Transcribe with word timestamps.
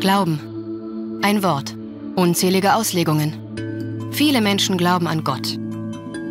Glauben. 0.00 1.18
Ein 1.22 1.42
Wort. 1.42 1.74
Unzählige 2.16 2.74
Auslegungen. 2.74 4.10
Viele 4.12 4.40
Menschen 4.40 4.76
glauben 4.76 5.06
an 5.06 5.24
Gott. 5.24 5.58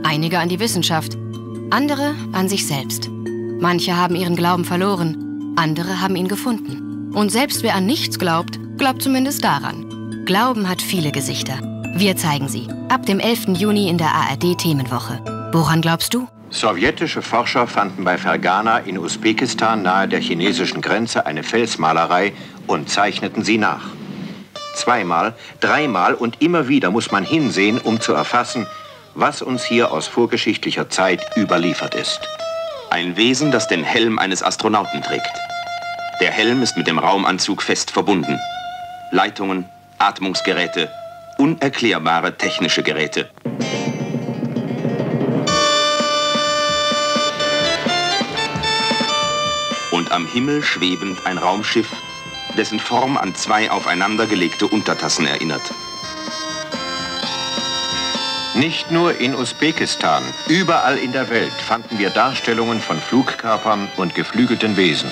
Einige 0.03 0.39
an 0.39 0.49
die 0.49 0.59
Wissenschaft. 0.59 1.17
Andere 1.71 2.13
an 2.31 2.47
sich 2.47 2.67
selbst. 2.67 3.09
Manche 3.59 3.97
haben 3.97 4.15
ihren 4.15 4.35
Glauben 4.35 4.65
verloren. 4.65 5.53
Andere 5.55 5.99
haben 5.99 6.15
ihn 6.15 6.27
gefunden. 6.27 7.11
Und 7.13 7.31
selbst 7.31 7.63
wer 7.63 7.75
an 7.75 7.85
nichts 7.85 8.19
glaubt, 8.19 8.59
glaubt 8.77 9.01
zumindest 9.01 9.43
daran. 9.43 10.23
Glauben 10.25 10.69
hat 10.69 10.81
viele 10.81 11.11
Gesichter. 11.11 11.59
Wir 11.95 12.15
zeigen 12.17 12.47
sie. 12.47 12.67
Ab 12.89 13.05
dem 13.05 13.19
11. 13.19 13.57
Juni 13.57 13.89
in 13.89 13.97
der 13.97 14.13
ARD 14.13 14.57
Themenwoche. 14.57 15.19
Woran 15.51 15.81
glaubst 15.81 16.13
du? 16.13 16.27
Sowjetische 16.55 17.21
Forscher 17.21 17.67
fanden 17.67 18.05
bei 18.05 18.17
Fergana 18.17 18.77
in 18.77 18.97
Usbekistan 18.97 19.81
nahe 19.81 20.07
der 20.07 20.21
chinesischen 20.21 20.79
Grenze 20.81 21.25
eine 21.25 21.43
Felsmalerei 21.43 22.31
und 22.65 22.89
zeichneten 22.89 23.43
sie 23.43 23.57
nach. 23.57 23.81
Zweimal, 24.73 25.33
dreimal 25.59 26.13
und 26.13 26.41
immer 26.41 26.69
wieder 26.69 26.91
muss 26.91 27.11
man 27.11 27.25
hinsehen, 27.25 27.77
um 27.77 27.99
zu 27.99 28.13
erfassen, 28.13 28.67
was 29.15 29.41
uns 29.41 29.65
hier 29.65 29.91
aus 29.91 30.07
vorgeschichtlicher 30.07 30.89
Zeit 30.89 31.19
überliefert 31.35 31.93
ist. 31.93 32.21
Ein 32.89 33.17
Wesen, 33.17 33.51
das 33.51 33.67
den 33.67 33.83
Helm 33.83 34.17
eines 34.17 34.41
Astronauten 34.41 35.01
trägt. 35.01 35.27
Der 36.21 36.31
Helm 36.31 36.61
ist 36.61 36.77
mit 36.77 36.87
dem 36.87 36.99
Raumanzug 36.99 37.61
fest 37.61 37.91
verbunden. 37.91 38.39
Leitungen, 39.11 39.65
Atmungsgeräte, 39.97 40.89
unerklärbare 41.37 42.37
technische 42.37 42.81
Geräte. 42.81 43.29
Am 50.15 50.25
Himmel 50.25 50.63
schwebend 50.63 51.25
ein 51.25 51.37
Raumschiff, 51.37 51.89
dessen 52.57 52.79
Form 52.79 53.17
an 53.17 53.35
zwei 53.35 53.69
aufeinandergelegte 53.69 54.65
Untertassen 54.65 55.27
erinnert. 55.27 55.73
Nicht 58.55 58.91
nur 58.91 59.19
in 59.19 59.35
Usbekistan, 59.35 60.23
überall 60.47 60.97
in 60.97 61.11
der 61.11 61.29
Welt 61.29 61.51
fanden 61.51 61.99
wir 61.99 62.11
Darstellungen 62.11 62.79
von 62.79 62.97
Flugkörpern 62.97 63.89
und 63.97 64.15
geflügelten 64.15 64.77
Wesen. 64.77 65.11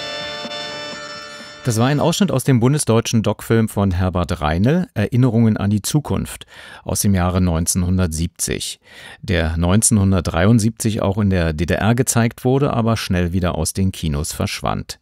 Das 1.66 1.78
war 1.78 1.88
ein 1.88 2.02
Ausschnitt 2.02 2.30
aus 2.30 2.44
dem 2.44 2.60
bundesdeutschen 2.60 3.24
Doc-Film 3.24 3.70
von 3.70 3.92
Herbert 3.92 4.42
Reinl, 4.42 4.90
Erinnerungen 4.96 5.56
an 5.56 5.70
die 5.70 5.82
Zukunft, 5.82 6.46
aus 6.84 7.00
dem 7.00 7.16
Jahre 7.16 7.38
1970, 7.38 8.82
der 9.22 9.54
1973 9.54 11.02
auch 11.02 11.18
in 11.18 11.30
der 11.30 11.54
DDR 11.54 11.96
gezeigt 11.96 12.44
wurde, 12.44 12.74
aber 12.74 12.98
schnell 12.98 13.32
wieder 13.32 13.56
aus 13.56 13.72
den 13.72 13.94
Kinos 13.94 14.34
verschwand. 14.34 15.00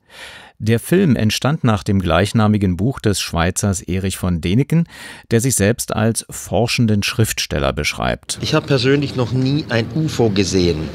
Der 0.60 0.80
Film 0.80 1.16
entstand 1.16 1.64
nach 1.64 1.82
dem 1.82 2.00
gleichnamigen 2.00 2.78
Buch 2.78 3.00
des 3.00 3.20
Schweizers 3.20 3.82
Erich 3.82 4.18
von 4.18 4.40
Däniken, 4.40 4.88
der 5.32 5.42
sich 5.42 5.56
selbst 5.56 5.96
als 5.96 6.28
forschenden 6.30 7.02
Schriftsteller 7.02 7.74
beschreibt. 7.74 8.38
Ich 8.42 8.54
habe 8.54 8.68
persönlich 8.68 9.16
noch 9.16 9.32
nie 9.32 9.66
ein 9.70 9.88
UFO 9.96 10.30
gesehen. 10.30 10.88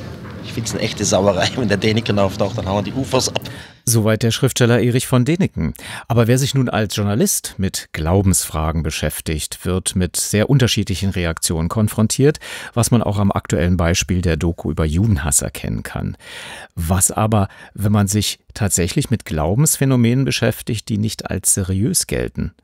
Ich 0.45 0.53
finde 0.53 0.69
es 0.69 0.75
eine 0.75 0.85
echte 0.85 1.05
Sauerei, 1.05 1.51
wenn 1.57 1.67
der 1.67 1.77
Däniken 1.77 2.21
auftaucht, 2.21 2.57
dann 2.57 2.69
hauen 2.69 2.85
die 2.85 2.93
UFOs 2.93 3.31
ab. 3.31 3.41
Soweit 3.89 4.25
der 4.25 4.33
Schriftsteller 4.33 4.81
Erich 4.81 5.07
von 5.07 5.25
Däniken. 5.25 5.73
Aber 6.09 6.27
wer 6.27 6.39
sich 6.39 6.57
nun 6.57 6.69
als 6.69 6.97
Journalist 6.97 7.55
mit 7.57 7.91
Glaubensfragen 7.93 8.83
beschäftigt, 8.83 9.65
wird 9.65 9.95
mit 9.95 10.17
sehr 10.17 10.51
unterschiedlichen 10.51 11.11
Reaktionen 11.11 11.69
konfrontiert, 11.69 12.41
was 12.75 12.91
man 12.91 13.01
auch 13.01 13.19
am 13.19 13.31
aktuellen 13.31 13.77
Beispiel 13.77 14.23
der 14.23 14.37
Doku 14.37 14.73
über 14.73 14.85
Judenhass 14.85 15.41
erkennen 15.41 15.85
kann. 15.85 16.17
Was 16.75 17.13
aber, 17.13 17.47
wenn 17.75 17.93
man 17.93 18.09
sich 18.09 18.41
tatsächlich 18.55 19.11
mit 19.11 19.25
Glaubensphänomenen 19.25 20.25
beschäftigt, 20.25 20.89
die 20.89 20.99
nicht 20.99 21.31
als 21.31 21.55
seriös 21.55 22.09
gelten? 22.09 22.55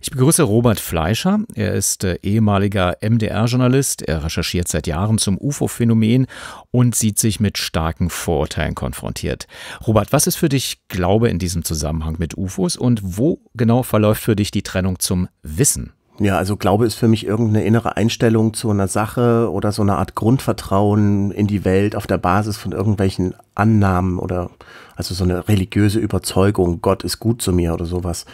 Ich 0.00 0.10
begrüße 0.10 0.42
Robert 0.42 0.80
Fleischer. 0.80 1.40
Er 1.54 1.74
ist 1.74 2.04
äh, 2.04 2.18
ehemaliger 2.22 2.96
MDR-Journalist. 3.00 4.02
Er 4.02 4.24
recherchiert 4.24 4.68
seit 4.68 4.86
Jahren 4.86 5.18
zum 5.18 5.38
UFO-Phänomen 5.38 6.26
und 6.70 6.94
sieht 6.94 7.18
sich 7.18 7.40
mit 7.40 7.58
starken 7.58 8.10
Vorurteilen 8.10 8.74
konfrontiert. 8.74 9.46
Robert, 9.86 10.12
was 10.12 10.26
ist 10.26 10.36
für 10.36 10.48
dich 10.48 10.80
Glaube 10.88 11.28
in 11.28 11.38
diesem 11.38 11.64
Zusammenhang 11.64 12.16
mit 12.18 12.36
UFOs 12.36 12.76
und 12.76 13.00
wo 13.02 13.40
genau 13.54 13.82
verläuft 13.82 14.22
für 14.22 14.36
dich 14.36 14.50
die 14.50 14.62
Trennung 14.62 14.98
zum 14.98 15.28
Wissen? 15.42 15.92
Ja, 16.18 16.38
also 16.38 16.56
Glaube 16.56 16.86
ist 16.86 16.94
für 16.94 17.08
mich 17.08 17.26
irgendeine 17.26 17.64
innere 17.64 17.96
Einstellung 17.96 18.54
zu 18.54 18.70
einer 18.70 18.88
Sache 18.88 19.50
oder 19.50 19.70
so 19.72 19.82
eine 19.82 19.96
Art 19.96 20.14
Grundvertrauen 20.14 21.30
in 21.30 21.46
die 21.46 21.64
Welt 21.66 21.94
auf 21.94 22.06
der 22.06 22.16
Basis 22.16 22.56
von 22.56 22.72
irgendwelchen 22.72 23.34
Annahmen 23.54 24.18
oder 24.18 24.50
also 24.96 25.14
so 25.14 25.24
eine 25.24 25.46
religiöse 25.46 25.98
Überzeugung, 25.98 26.80
Gott 26.80 27.04
ist 27.04 27.20
gut 27.20 27.42
zu 27.42 27.52
mir 27.52 27.74
oder 27.74 27.84
sowas. 27.84 28.24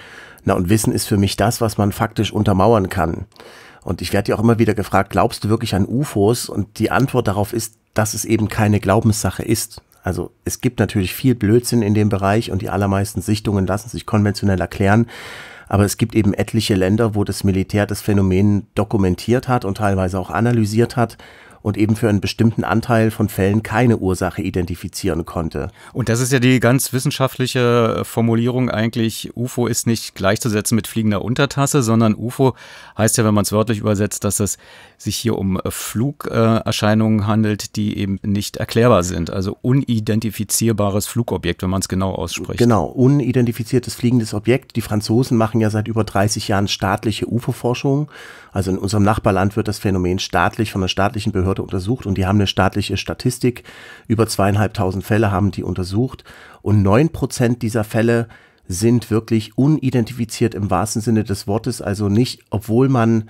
Na, 0.45 0.55
und 0.55 0.69
Wissen 0.69 0.93
ist 0.93 1.07
für 1.07 1.17
mich 1.17 1.37
das, 1.37 1.61
was 1.61 1.79
man 1.79 1.93
faktisch 1.93 2.33
untermauern 2.33 2.89
kann. 2.89 3.27
Und 3.83 4.01
ich 4.01 4.13
werde 4.13 4.31
ja 4.31 4.37
auch 4.37 4.43
immer 4.43 4.59
wieder 4.59 4.75
gefragt, 4.75 5.11
glaubst 5.11 5.45
du 5.45 5.49
wirklich 5.49 5.75
an 5.75 5.87
UFOs? 5.87 6.49
Und 6.49 6.79
die 6.79 6.91
Antwort 6.91 7.29
darauf 7.29 7.53
ist, 7.53 7.75
dass 7.95 8.15
es 8.15 8.25
eben 8.25 8.49
keine 8.49 8.81
Glaubenssache 8.81 9.43
ist. 9.43 9.83
Also 10.03 10.31
es 10.45 10.61
gibt 10.61 10.81
natürlich 10.81 11.15
viel 11.15 11.35
Blödsinn 11.35 11.83
in 11.83 11.95
dem 11.95 12.09
Bereich 12.09 12.51
und 12.51 12.63
die 12.63 12.71
allermeisten 12.71 13.21
Sichtungen 13.21 13.67
lassen 13.67 13.89
sich 13.89 14.07
konventionell 14.07 14.61
erklären. 14.61 15.07
Aber 15.69 15.85
es 15.85 15.97
gibt 15.97 16.15
eben 16.15 16.35
etliche 16.35 16.75
Länder, 16.75 17.15
wo 17.15 17.25
das 17.25 17.45
Militär 17.45 17.87
das 17.87 18.01
Phänomen 18.01 18.67
dokumentiert 18.75 19.49
hat 19.49 19.65
und 19.65 19.79
teilweise 19.79 20.19
auch 20.19 20.31
analysiert 20.31 20.97
hat 20.97 21.19
und 21.63 21.77
eben 21.77 21.97
für 21.97 22.09
einen 22.09 22.21
bestimmten 22.21 22.65
Anteil 22.65 23.11
von 23.11 23.29
Fällen 23.29 23.63
keine 23.63 23.99
Ursache 23.99 24.43
identifizieren 24.43 25.25
konnte. 25.25 25.71
Und 25.93 26.09
das 26.09 26.21
ist 26.21 26.33
ja 26.33 26.39
die 26.39 26.61
ganz 26.61 26.93
wissenschaftliche 26.93 28.03
Formulierung 28.05 28.71
eigentlich, 28.71 29.31
UFO 29.37 29.67
ist 29.67 29.87
nicht 29.87 30.15
gleichzusetzen 30.15 30.75
mit 30.75 30.87
fliegender 30.87 31.23
Untertasse, 31.23 31.83
sondern 31.83 32.15
UFO 32.15 32.55
heißt 32.97 33.19
ja, 33.19 33.25
wenn 33.25 33.35
man 33.35 33.45
es 33.45 33.53
wörtlich 33.53 33.79
übersetzt, 33.79 34.25
dass 34.25 34.41
es 34.41 34.59
sich 34.99 35.17
hier 35.17 35.37
um 35.39 35.59
äh, 35.59 35.71
Flugerscheinungen 35.71 37.27
handelt, 37.27 37.77
die 37.77 37.99
eben 37.99 38.19
nicht 38.23 38.57
erklärbar 38.57 39.03
sind. 39.03 39.31
Also 39.31 39.57
unidentifizierbares 39.63 41.07
Flugobjekt, 41.07 41.63
wenn 41.63 41.71
man 41.71 41.81
es 41.81 41.89
genau 41.89 42.13
ausspricht. 42.13 42.59
Genau, 42.59 42.87
unidentifiziertes 42.87 43.95
fliegendes 43.95 44.35
Objekt. 44.35 44.77
Die 44.77 44.81
Franzosen 44.81 45.37
machen 45.37 45.61
ja 45.61 45.71
seit 45.71 45.89
über 45.89 46.05
30 46.05 46.49
Jahren 46.49 46.69
staatliche 46.69 47.27
UFO-Forschung. 47.31 48.11
Also 48.53 48.71
in 48.71 48.79
unserem 48.79 49.03
Nachbarland 49.03 49.57
wird 49.57 49.69
das 49.69 49.79
Phänomen 49.79 50.19
staatlich 50.19 50.73
von 50.73 50.83
einer 50.83 50.89
staatlichen 50.89 51.33
Behörde 51.33 51.52
untersucht 51.61 52.07
und 52.07 52.17
die 52.17 52.25
haben 52.27 52.39
eine 52.39 52.47
staatliche 52.47 52.97
Statistik. 52.97 53.65
Über 54.09 54.27
zweieinhalbtausend 54.27 55.05
Fälle 55.05 55.31
haben 55.31 55.51
die 55.51 55.65
untersucht 55.65 56.25
und 56.63 56.83
neun 56.83 57.11
Prozent 57.11 57.63
dieser 57.63 57.85
Fälle 57.85 58.29
sind 58.69 59.11
wirklich 59.11 59.59
unidentifiziert 59.59 60.55
im 60.55 60.71
wahrsten 60.71 61.03
Sinne 61.03 61.25
des 61.25 61.47
Wortes, 61.47 61.83
also 61.83 62.09
nicht, 62.09 62.45
obwohl 62.51 62.89
man 62.89 63.29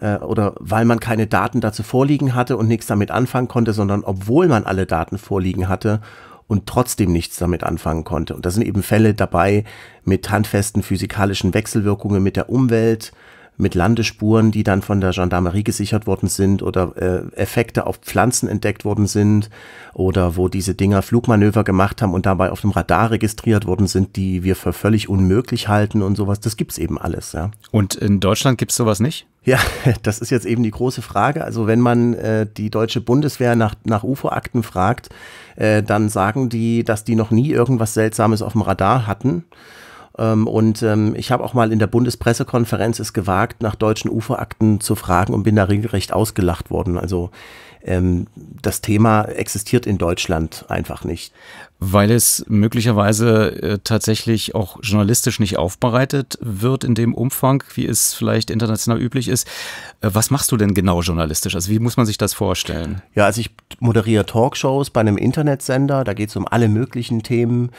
äh, 0.00 0.16
oder 0.16 0.54
weil 0.58 0.84
man 0.84 1.00
keine 1.00 1.26
Daten 1.26 1.60
dazu 1.60 1.82
vorliegen 1.82 2.34
hatte 2.34 2.56
und 2.56 2.66
nichts 2.66 2.86
damit 2.86 3.10
anfangen 3.10 3.48
konnte, 3.48 3.72
sondern 3.72 4.02
obwohl 4.02 4.48
man 4.48 4.64
alle 4.64 4.86
Daten 4.86 5.18
vorliegen 5.18 5.68
hatte 5.68 6.00
und 6.46 6.66
trotzdem 6.66 7.12
nichts 7.12 7.36
damit 7.36 7.62
anfangen 7.62 8.04
konnte. 8.04 8.34
Und 8.34 8.44
da 8.44 8.50
sind 8.50 8.66
eben 8.66 8.82
Fälle 8.82 9.14
dabei 9.14 9.64
mit 10.04 10.30
handfesten 10.30 10.82
physikalischen 10.82 11.54
Wechselwirkungen 11.54 12.22
mit 12.22 12.36
der 12.36 12.48
Umwelt, 12.48 13.12
mit 13.60 13.74
Landespuren, 13.74 14.50
die 14.50 14.64
dann 14.64 14.82
von 14.82 15.00
der 15.00 15.12
Gendarmerie 15.12 15.62
gesichert 15.62 16.06
worden 16.06 16.28
sind 16.28 16.62
oder 16.62 16.96
äh, 16.96 17.36
Effekte 17.36 17.86
auf 17.86 17.96
Pflanzen 17.98 18.48
entdeckt 18.48 18.84
worden 18.84 19.06
sind 19.06 19.50
oder 19.94 20.36
wo 20.36 20.48
diese 20.48 20.74
Dinger 20.74 21.02
Flugmanöver 21.02 21.64
gemacht 21.64 22.02
haben 22.02 22.14
und 22.14 22.26
dabei 22.26 22.50
auf 22.50 22.62
dem 22.62 22.70
Radar 22.70 23.10
registriert 23.10 23.66
worden 23.66 23.86
sind, 23.86 24.16
die 24.16 24.42
wir 24.42 24.56
für 24.56 24.72
völlig 24.72 25.08
unmöglich 25.08 25.68
halten 25.68 26.02
und 26.02 26.16
sowas. 26.16 26.40
Das 26.40 26.56
gibt's 26.56 26.78
eben 26.78 26.98
alles. 26.98 27.32
Ja. 27.32 27.50
Und 27.70 27.94
in 27.94 28.20
Deutschland 28.20 28.58
gibt's 28.58 28.76
sowas 28.76 29.00
nicht? 29.00 29.26
Ja, 29.44 29.58
das 30.02 30.18
ist 30.18 30.30
jetzt 30.30 30.46
eben 30.46 30.62
die 30.62 30.70
große 30.70 31.02
Frage. 31.02 31.44
Also 31.44 31.66
wenn 31.66 31.80
man 31.80 32.14
äh, 32.14 32.46
die 32.46 32.70
deutsche 32.70 33.00
Bundeswehr 33.00 33.56
nach, 33.56 33.74
nach 33.84 34.04
UFO-Akten 34.04 34.62
fragt, 34.62 35.08
äh, 35.56 35.82
dann 35.82 36.08
sagen 36.08 36.48
die, 36.48 36.84
dass 36.84 37.04
die 37.04 37.16
noch 37.16 37.30
nie 37.30 37.50
irgendwas 37.50 37.94
Seltsames 37.94 38.42
auf 38.42 38.52
dem 38.52 38.62
Radar 38.62 39.06
hatten. 39.06 39.44
Ähm, 40.18 40.46
und 40.46 40.82
ähm, 40.82 41.14
ich 41.16 41.30
habe 41.30 41.44
auch 41.44 41.54
mal 41.54 41.72
in 41.72 41.78
der 41.78 41.86
Bundespressekonferenz 41.86 42.98
es 42.98 43.12
gewagt, 43.12 43.62
nach 43.62 43.74
deutschen 43.74 44.10
UFO-Akten 44.10 44.80
zu 44.80 44.94
fragen 44.94 45.34
und 45.34 45.42
bin 45.42 45.56
da 45.56 45.64
regelrecht 45.64 46.12
ausgelacht 46.12 46.70
worden. 46.70 46.98
Also 46.98 47.30
ähm, 47.82 48.26
das 48.34 48.82
Thema 48.82 49.22
existiert 49.24 49.86
in 49.86 49.96
Deutschland 49.96 50.66
einfach 50.68 51.04
nicht. 51.04 51.32
Weil 51.78 52.10
es 52.10 52.44
möglicherweise 52.46 53.62
äh, 53.62 53.78
tatsächlich 53.82 54.54
auch 54.54 54.78
journalistisch 54.82 55.40
nicht 55.40 55.56
aufbereitet 55.56 56.36
wird 56.42 56.84
in 56.84 56.94
dem 56.94 57.14
Umfang, 57.14 57.64
wie 57.74 57.86
es 57.86 58.12
vielleicht 58.12 58.50
international 58.50 59.00
üblich 59.00 59.28
ist. 59.28 59.46
Äh, 60.02 60.10
was 60.12 60.30
machst 60.30 60.52
du 60.52 60.58
denn 60.58 60.74
genau 60.74 61.00
journalistisch? 61.00 61.54
Also 61.54 61.70
wie 61.70 61.78
muss 61.78 61.96
man 61.96 62.04
sich 62.04 62.18
das 62.18 62.34
vorstellen? 62.34 63.00
Ja, 63.14 63.24
also 63.24 63.40
ich 63.40 63.50
moderiere 63.78 64.26
Talkshows 64.26 64.90
bei 64.90 65.00
einem 65.00 65.16
Internetsender, 65.16 66.04
da 66.04 66.12
geht 66.12 66.28
es 66.28 66.36
um 66.36 66.46
alle 66.46 66.68
möglichen 66.68 67.22
Themen. 67.22 67.70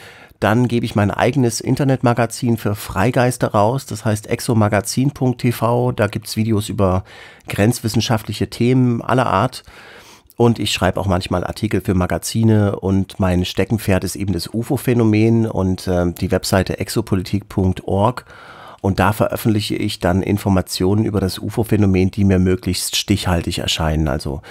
Dann 0.42 0.66
gebe 0.66 0.84
ich 0.84 0.96
mein 0.96 1.12
eigenes 1.12 1.60
Internetmagazin 1.60 2.56
für 2.56 2.74
Freigeister 2.74 3.52
raus, 3.52 3.86
das 3.86 4.04
heißt 4.04 4.26
exomagazin.tv. 4.26 5.92
Da 5.92 6.08
gibt's 6.08 6.36
Videos 6.36 6.68
über 6.68 7.04
grenzwissenschaftliche 7.46 8.50
Themen 8.50 9.02
aller 9.02 9.26
Art. 9.26 9.62
Und 10.36 10.58
ich 10.58 10.72
schreibe 10.72 10.98
auch 11.00 11.06
manchmal 11.06 11.44
Artikel 11.44 11.80
für 11.80 11.94
Magazine 11.94 12.74
und 12.74 13.20
mein 13.20 13.44
Steckenpferd 13.44 14.02
ist 14.02 14.16
eben 14.16 14.32
das 14.32 14.52
UFO-Phänomen 14.52 15.46
und 15.46 15.86
äh, 15.86 16.10
die 16.10 16.32
Webseite 16.32 16.80
exopolitik.org. 16.80 18.24
Und 18.80 18.98
da 18.98 19.12
veröffentliche 19.12 19.76
ich 19.76 20.00
dann 20.00 20.22
Informationen 20.22 21.04
über 21.04 21.20
das 21.20 21.38
UFO-Phänomen, 21.38 22.10
die 22.10 22.24
mir 22.24 22.40
möglichst 22.40 22.96
stichhaltig 22.96 23.58
erscheinen. 23.58 24.08
Also 24.08 24.42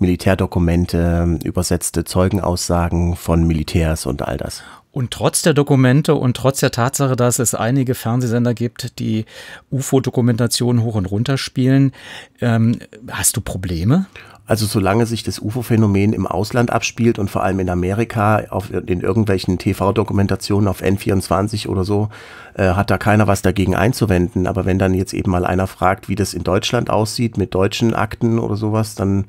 Militärdokumente, 0.00 1.38
übersetzte 1.44 2.02
Zeugenaussagen 2.02 3.14
von 3.14 3.46
Militärs 3.46 4.06
und 4.06 4.22
all 4.22 4.38
das. 4.38 4.64
Und 4.96 5.10
trotz 5.10 5.42
der 5.42 5.52
Dokumente 5.52 6.14
und 6.14 6.38
trotz 6.38 6.60
der 6.60 6.70
Tatsache, 6.70 7.16
dass 7.16 7.38
es 7.38 7.54
einige 7.54 7.94
Fernsehsender 7.94 8.54
gibt, 8.54 8.98
die 8.98 9.26
UFO-Dokumentationen 9.70 10.82
hoch 10.82 10.94
und 10.94 11.04
runter 11.04 11.36
spielen, 11.36 11.92
ähm, 12.40 12.78
hast 13.10 13.36
du 13.36 13.42
Probleme? 13.42 14.06
Also 14.46 14.64
solange 14.64 15.04
sich 15.04 15.22
das 15.22 15.38
UFO-Phänomen 15.38 16.14
im 16.14 16.26
Ausland 16.26 16.70
abspielt 16.70 17.18
und 17.18 17.28
vor 17.30 17.42
allem 17.42 17.60
in 17.60 17.68
Amerika 17.68 18.44
auf, 18.48 18.72
in 18.72 19.02
irgendwelchen 19.02 19.58
TV-Dokumentationen 19.58 20.66
auf 20.66 20.80
N24 20.80 21.68
oder 21.68 21.84
so, 21.84 22.08
äh, 22.54 22.70
hat 22.70 22.90
da 22.90 22.96
keiner 22.96 23.26
was 23.26 23.42
dagegen 23.42 23.76
einzuwenden. 23.76 24.46
Aber 24.46 24.64
wenn 24.64 24.78
dann 24.78 24.94
jetzt 24.94 25.12
eben 25.12 25.30
mal 25.30 25.44
einer 25.44 25.66
fragt, 25.66 26.08
wie 26.08 26.14
das 26.14 26.32
in 26.32 26.42
Deutschland 26.42 26.88
aussieht 26.88 27.36
mit 27.36 27.54
deutschen 27.54 27.92
Akten 27.92 28.38
oder 28.38 28.56
sowas, 28.56 28.94
dann 28.94 29.26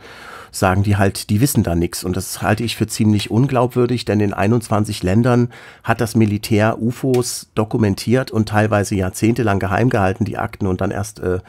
sagen 0.52 0.84
die 0.84 0.98
halt, 0.98 1.30
die 1.30 1.42
wissen 1.42 1.64
da 1.64 1.76
nichts. 1.76 2.04
Und 2.04 2.18
das 2.18 2.42
halte 2.42 2.64
ich 2.64 2.76
für 2.76 2.88
ziemlich 2.88 3.32
unglaubwürdig, 3.32 4.06
denn 4.06 4.20
in 4.20 4.34
21 4.34 5.04
Ländern 5.04 5.50
hat 5.84 6.02
das 6.02 6.16
Militär 6.16 6.82
UFOs 6.82 7.50
dokumentiert 7.56 8.32
und 8.32 8.50
teilweise 8.50 8.96
jahrzehntelang 8.96 9.60
geheim 9.60 9.90
gehalten, 9.90 10.26
die 10.26 10.38
Akten, 10.38 10.68
und 10.68 10.82
dann 10.82 10.92
erst 10.92 11.20
äh, 11.20 11.40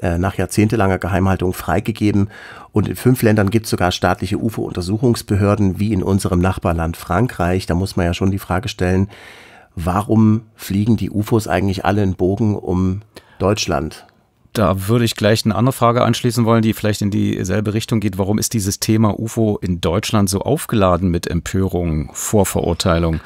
äh 0.00 0.18
nach 0.18 0.36
jahrzehntelanger 0.36 0.98
Geheimhaltung 0.98 1.52
freigegeben. 1.52 2.30
Und 2.72 2.88
in 2.88 2.96
fünf 2.96 3.22
Ländern 3.22 3.50
gibt 3.50 3.66
es 3.66 3.70
sogar 3.70 3.92
staatliche 3.92 4.38
UFO-Untersuchungsbehörden, 4.38 5.78
wie 5.78 5.92
in 5.92 6.02
unserem 6.02 6.40
Nachbarland 6.40 6.96
Frankreich. 6.96 7.66
Da 7.66 7.74
muss 7.74 7.96
man 7.96 8.06
ja 8.06 8.14
schon 8.14 8.30
die 8.30 8.38
Frage 8.38 8.68
stellen, 8.68 9.08
warum 9.74 10.42
fliegen 10.54 10.96
die 10.96 11.10
UFOs 11.10 11.48
eigentlich 11.48 11.84
alle 11.84 12.02
in 12.02 12.14
Bogen 12.14 12.56
um 12.56 13.02
Deutschland? 13.38 14.06
Da 14.52 14.88
würde 14.88 15.06
ich 15.06 15.16
gleich 15.16 15.46
eine 15.46 15.54
andere 15.54 15.72
Frage 15.72 16.04
anschließen 16.04 16.44
wollen, 16.44 16.60
die 16.60 16.74
vielleicht 16.74 17.00
in 17.00 17.10
dieselbe 17.10 17.72
Richtung 17.72 18.00
geht. 18.00 18.18
Warum 18.18 18.38
ist 18.38 18.52
dieses 18.52 18.80
Thema 18.80 19.18
UFO 19.18 19.58
in 19.62 19.80
Deutschland 19.80 20.28
so 20.28 20.40
aufgeladen 20.40 21.10
mit 21.10 21.26
Empörung, 21.26 22.10
Vorverurteilung 22.12 23.20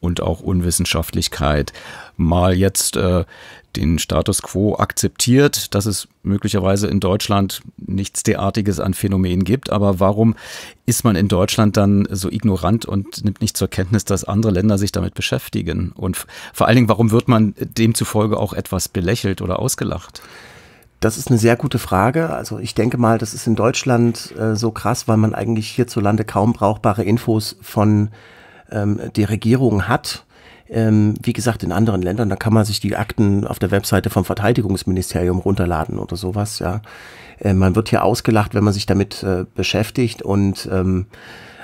und 0.00 0.22
auch 0.22 0.38
Unwissenschaftlichkeit? 0.38 1.72
Mal 2.16 2.54
jetzt 2.54 2.96
äh, 2.96 3.24
den 3.74 3.98
Status 3.98 4.40
quo 4.40 4.76
akzeptiert, 4.76 5.74
dass 5.74 5.84
es 5.86 6.06
möglicherweise 6.22 6.86
in 6.86 7.00
Deutschland 7.00 7.60
nichts 7.76 8.22
derartiges 8.22 8.78
an 8.78 8.94
Phänomenen 8.94 9.42
gibt. 9.42 9.70
Aber 9.70 9.98
warum 9.98 10.36
ist 10.86 11.02
man 11.02 11.16
in 11.16 11.26
Deutschland 11.26 11.76
dann 11.76 12.06
so 12.08 12.30
ignorant 12.30 12.86
und 12.86 13.24
nimmt 13.24 13.40
nicht 13.40 13.56
zur 13.56 13.68
Kenntnis, 13.68 14.04
dass 14.04 14.22
andere 14.22 14.52
Länder 14.52 14.78
sich 14.78 14.92
damit 14.92 15.14
beschäftigen? 15.14 15.90
Und 15.96 16.24
vor 16.52 16.68
allen 16.68 16.76
Dingen, 16.76 16.88
warum 16.88 17.10
wird 17.10 17.26
man 17.26 17.56
demzufolge 17.58 18.36
auch 18.36 18.52
etwas 18.52 18.88
belächelt 18.88 19.42
oder 19.42 19.58
ausgelacht? 19.58 20.22
Das 21.00 21.16
ist 21.16 21.28
eine 21.28 21.38
sehr 21.38 21.56
gute 21.56 21.78
Frage. 21.78 22.30
Also 22.30 22.58
ich 22.58 22.74
denke 22.74 22.98
mal, 22.98 23.18
das 23.18 23.34
ist 23.34 23.46
in 23.46 23.54
Deutschland 23.54 24.34
äh, 24.36 24.56
so 24.56 24.72
krass, 24.72 25.06
weil 25.06 25.16
man 25.16 25.34
eigentlich 25.34 25.68
hierzulande 25.68 26.24
kaum 26.24 26.52
brauchbare 26.52 27.04
Infos 27.04 27.56
von 27.60 28.10
ähm, 28.70 29.00
der 29.14 29.30
Regierung 29.30 29.86
hat. 29.86 30.24
Ähm, 30.68 31.14
wie 31.22 31.32
gesagt, 31.32 31.62
in 31.62 31.72
anderen 31.72 32.02
Ländern, 32.02 32.28
da 32.28 32.36
kann 32.36 32.52
man 32.52 32.64
sich 32.64 32.80
die 32.80 32.96
Akten 32.96 33.46
auf 33.46 33.58
der 33.58 33.70
Webseite 33.70 34.10
vom 34.10 34.24
Verteidigungsministerium 34.24 35.38
runterladen 35.38 35.98
oder 35.98 36.16
sowas, 36.16 36.58
ja. 36.58 36.82
Äh, 37.38 37.54
man 37.54 37.74
wird 37.74 37.88
hier 37.88 38.04
ausgelacht, 38.04 38.54
wenn 38.54 38.64
man 38.64 38.74
sich 38.74 38.84
damit 38.84 39.22
äh, 39.22 39.46
beschäftigt 39.54 40.20
und 40.20 40.68
ähm, 40.70 41.06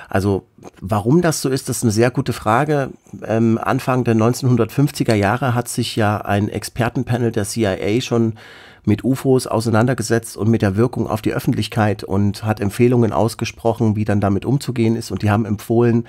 also 0.09 0.47
warum 0.81 1.23
das 1.23 1.43
so 1.43 1.49
ist, 1.49 1.69
das 1.69 1.79
ist 1.79 1.83
eine 1.83 1.93
sehr 1.93 2.11
gute 2.11 2.33
Frage. 2.33 2.91
Ähm, 3.27 3.59
Anfang 3.61 4.05
der 4.05 4.15
1950er 4.15 5.15
Jahre 5.15 5.55
hat 5.55 5.69
sich 5.69 5.97
ja 5.97 6.19
ein 6.19 6.49
Expertenpanel 6.49 7.33
der 7.33 7.45
CIA 7.45 8.01
schon 8.01 8.35
mit 8.87 9.05
UFOs 9.05 9.47
auseinandergesetzt 9.47 10.37
und 10.37 10.49
mit 10.49 10.63
der 10.63 10.77
Wirkung 10.77 11.09
auf 11.09 11.23
die 11.23 11.33
Öffentlichkeit 11.33 12.05
und 12.05 12.45
hat 12.45 12.61
Empfehlungen 12.61 13.13
ausgesprochen, 13.13 13.97
wie 13.97 14.05
dann 14.05 14.21
damit 14.21 14.45
umzugehen 14.45 14.97
ist. 14.97 15.11
Und 15.11 15.23
die 15.23 15.31
haben 15.31 15.45
empfohlen, 15.45 16.07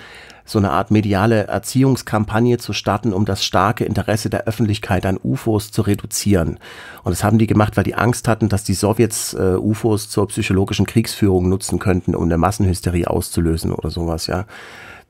so 0.47 0.59
eine 0.59 0.71
Art 0.71 0.91
mediale 0.91 1.47
Erziehungskampagne 1.47 2.59
zu 2.59 2.71
starten, 2.73 3.13
um 3.13 3.25
das 3.25 3.43
starke 3.43 3.83
Interesse 3.83 4.29
der 4.29 4.45
Öffentlichkeit 4.45 5.05
an 5.05 5.19
UFOs 5.23 5.71
zu 5.71 5.81
reduzieren. 5.81 6.59
Und 7.03 7.11
das 7.11 7.23
haben 7.23 7.39
die 7.39 7.47
gemacht, 7.47 7.77
weil 7.77 7.83
die 7.83 7.95
Angst 7.95 8.27
hatten, 8.27 8.47
dass 8.47 8.63
die 8.63 8.75
Sowjets 8.75 9.33
äh, 9.33 9.57
UFOs 9.57 10.09
zur 10.09 10.27
psychologischen 10.27 10.85
Kriegsführung 10.85 11.49
nutzen 11.49 11.79
könnten, 11.79 12.13
um 12.13 12.23
eine 12.23 12.37
Massenhysterie 12.37 13.07
auszulösen 13.07 13.71
oder 13.71 13.89
sowas, 13.89 14.27
ja 14.27 14.45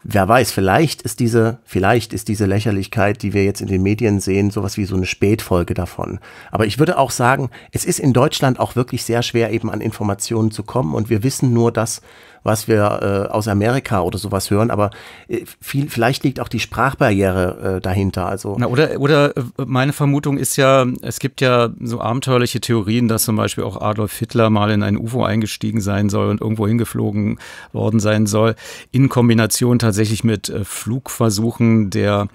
wer 0.07 0.27
weiß, 0.27 0.51
vielleicht 0.51 1.01
ist 1.01 1.19
diese, 1.19 1.57
vielleicht 1.65 2.13
ist 2.13 2.27
diese 2.27 2.45
Lächerlichkeit, 2.45 3.23
die 3.23 3.33
wir 3.33 3.43
jetzt 3.43 3.61
in 3.61 3.67
den 3.67 3.81
Medien 3.81 4.19
sehen, 4.19 4.51
sowas 4.51 4.77
wie 4.77 4.85
so 4.85 4.95
eine 4.95 5.07
Spätfolge 5.07 5.73
davon. 5.73 6.19
Aber 6.51 6.67
ich 6.67 6.77
würde 6.77 6.99
auch 6.99 7.09
sagen, 7.09 7.49
es 7.71 7.85
ist 7.85 7.99
in 7.99 8.13
Deutschland 8.13 8.59
auch 8.59 8.75
wirklich 8.75 9.03
sehr 9.03 9.23
schwer, 9.23 9.51
eben 9.51 9.71
an 9.71 9.81
Informationen 9.81 10.51
zu 10.51 10.63
kommen 10.63 10.93
und 10.93 11.09
wir 11.09 11.23
wissen 11.23 11.53
nur 11.53 11.71
das, 11.71 12.01
was 12.45 12.67
wir 12.67 13.27
äh, 13.27 13.31
aus 13.31 13.47
Amerika 13.47 14.01
oder 14.01 14.19
sowas 14.19 14.51
hören, 14.51 14.69
aber 14.69 14.91
äh, 15.27 15.43
viel, 15.59 15.89
vielleicht 15.89 16.23
liegt 16.23 16.39
auch 16.39 16.47
die 16.47 16.59
Sprachbarriere 16.59 17.77
äh, 17.77 17.81
dahinter. 17.81 18.27
Also 18.27 18.55
Na, 18.57 18.67
oder, 18.67 18.99
oder 18.99 19.35
äh, 19.35 19.41
meine 19.65 19.93
Vermutung 19.93 20.37
ist 20.37 20.55
ja, 20.55 20.85
es 21.01 21.19
gibt 21.19 21.41
ja 21.41 21.69
so 21.81 21.99
abenteuerliche 21.99 22.61
Theorien, 22.61 23.07
dass 23.07 23.25
zum 23.25 23.35
Beispiel 23.35 23.63
auch 23.63 23.81
Adolf 23.81 24.15
Hitler 24.17 24.51
mal 24.51 24.69
in 24.69 24.83
ein 24.83 24.95
UFO 24.95 25.23
eingestiegen 25.23 25.81
sein 25.81 26.09
soll 26.09 26.29
und 26.29 26.39
irgendwo 26.39 26.67
hingeflogen 26.67 27.39
worden 27.73 27.99
sein 27.99 28.27
soll, 28.27 28.55
in 28.91 29.09
Kombination 29.09 29.79
tatsächlich 29.79 30.23
mit 30.23 30.49
äh, 30.49 30.63
Flugversuchen 30.63 31.89
der 31.89 32.27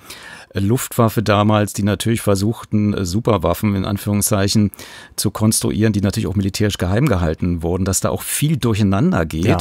Luftwaffe 0.55 1.23
damals, 1.23 1.73
die 1.73 1.83
natürlich 1.83 2.23
versuchten, 2.23 2.93
äh, 2.95 3.05
Superwaffen 3.05 3.77
in 3.77 3.85
Anführungszeichen 3.85 4.73
zu 5.15 5.31
konstruieren, 5.31 5.93
die 5.93 6.01
natürlich 6.01 6.27
auch 6.27 6.35
militärisch 6.35 6.79
geheim 6.79 7.07
gehalten 7.07 7.63
wurden, 7.63 7.85
dass 7.85 8.01
da 8.01 8.11
auch 8.11 8.23
viel 8.23 8.57
durcheinander 8.57 9.27
geht 9.27 9.45
ja. 9.45 9.59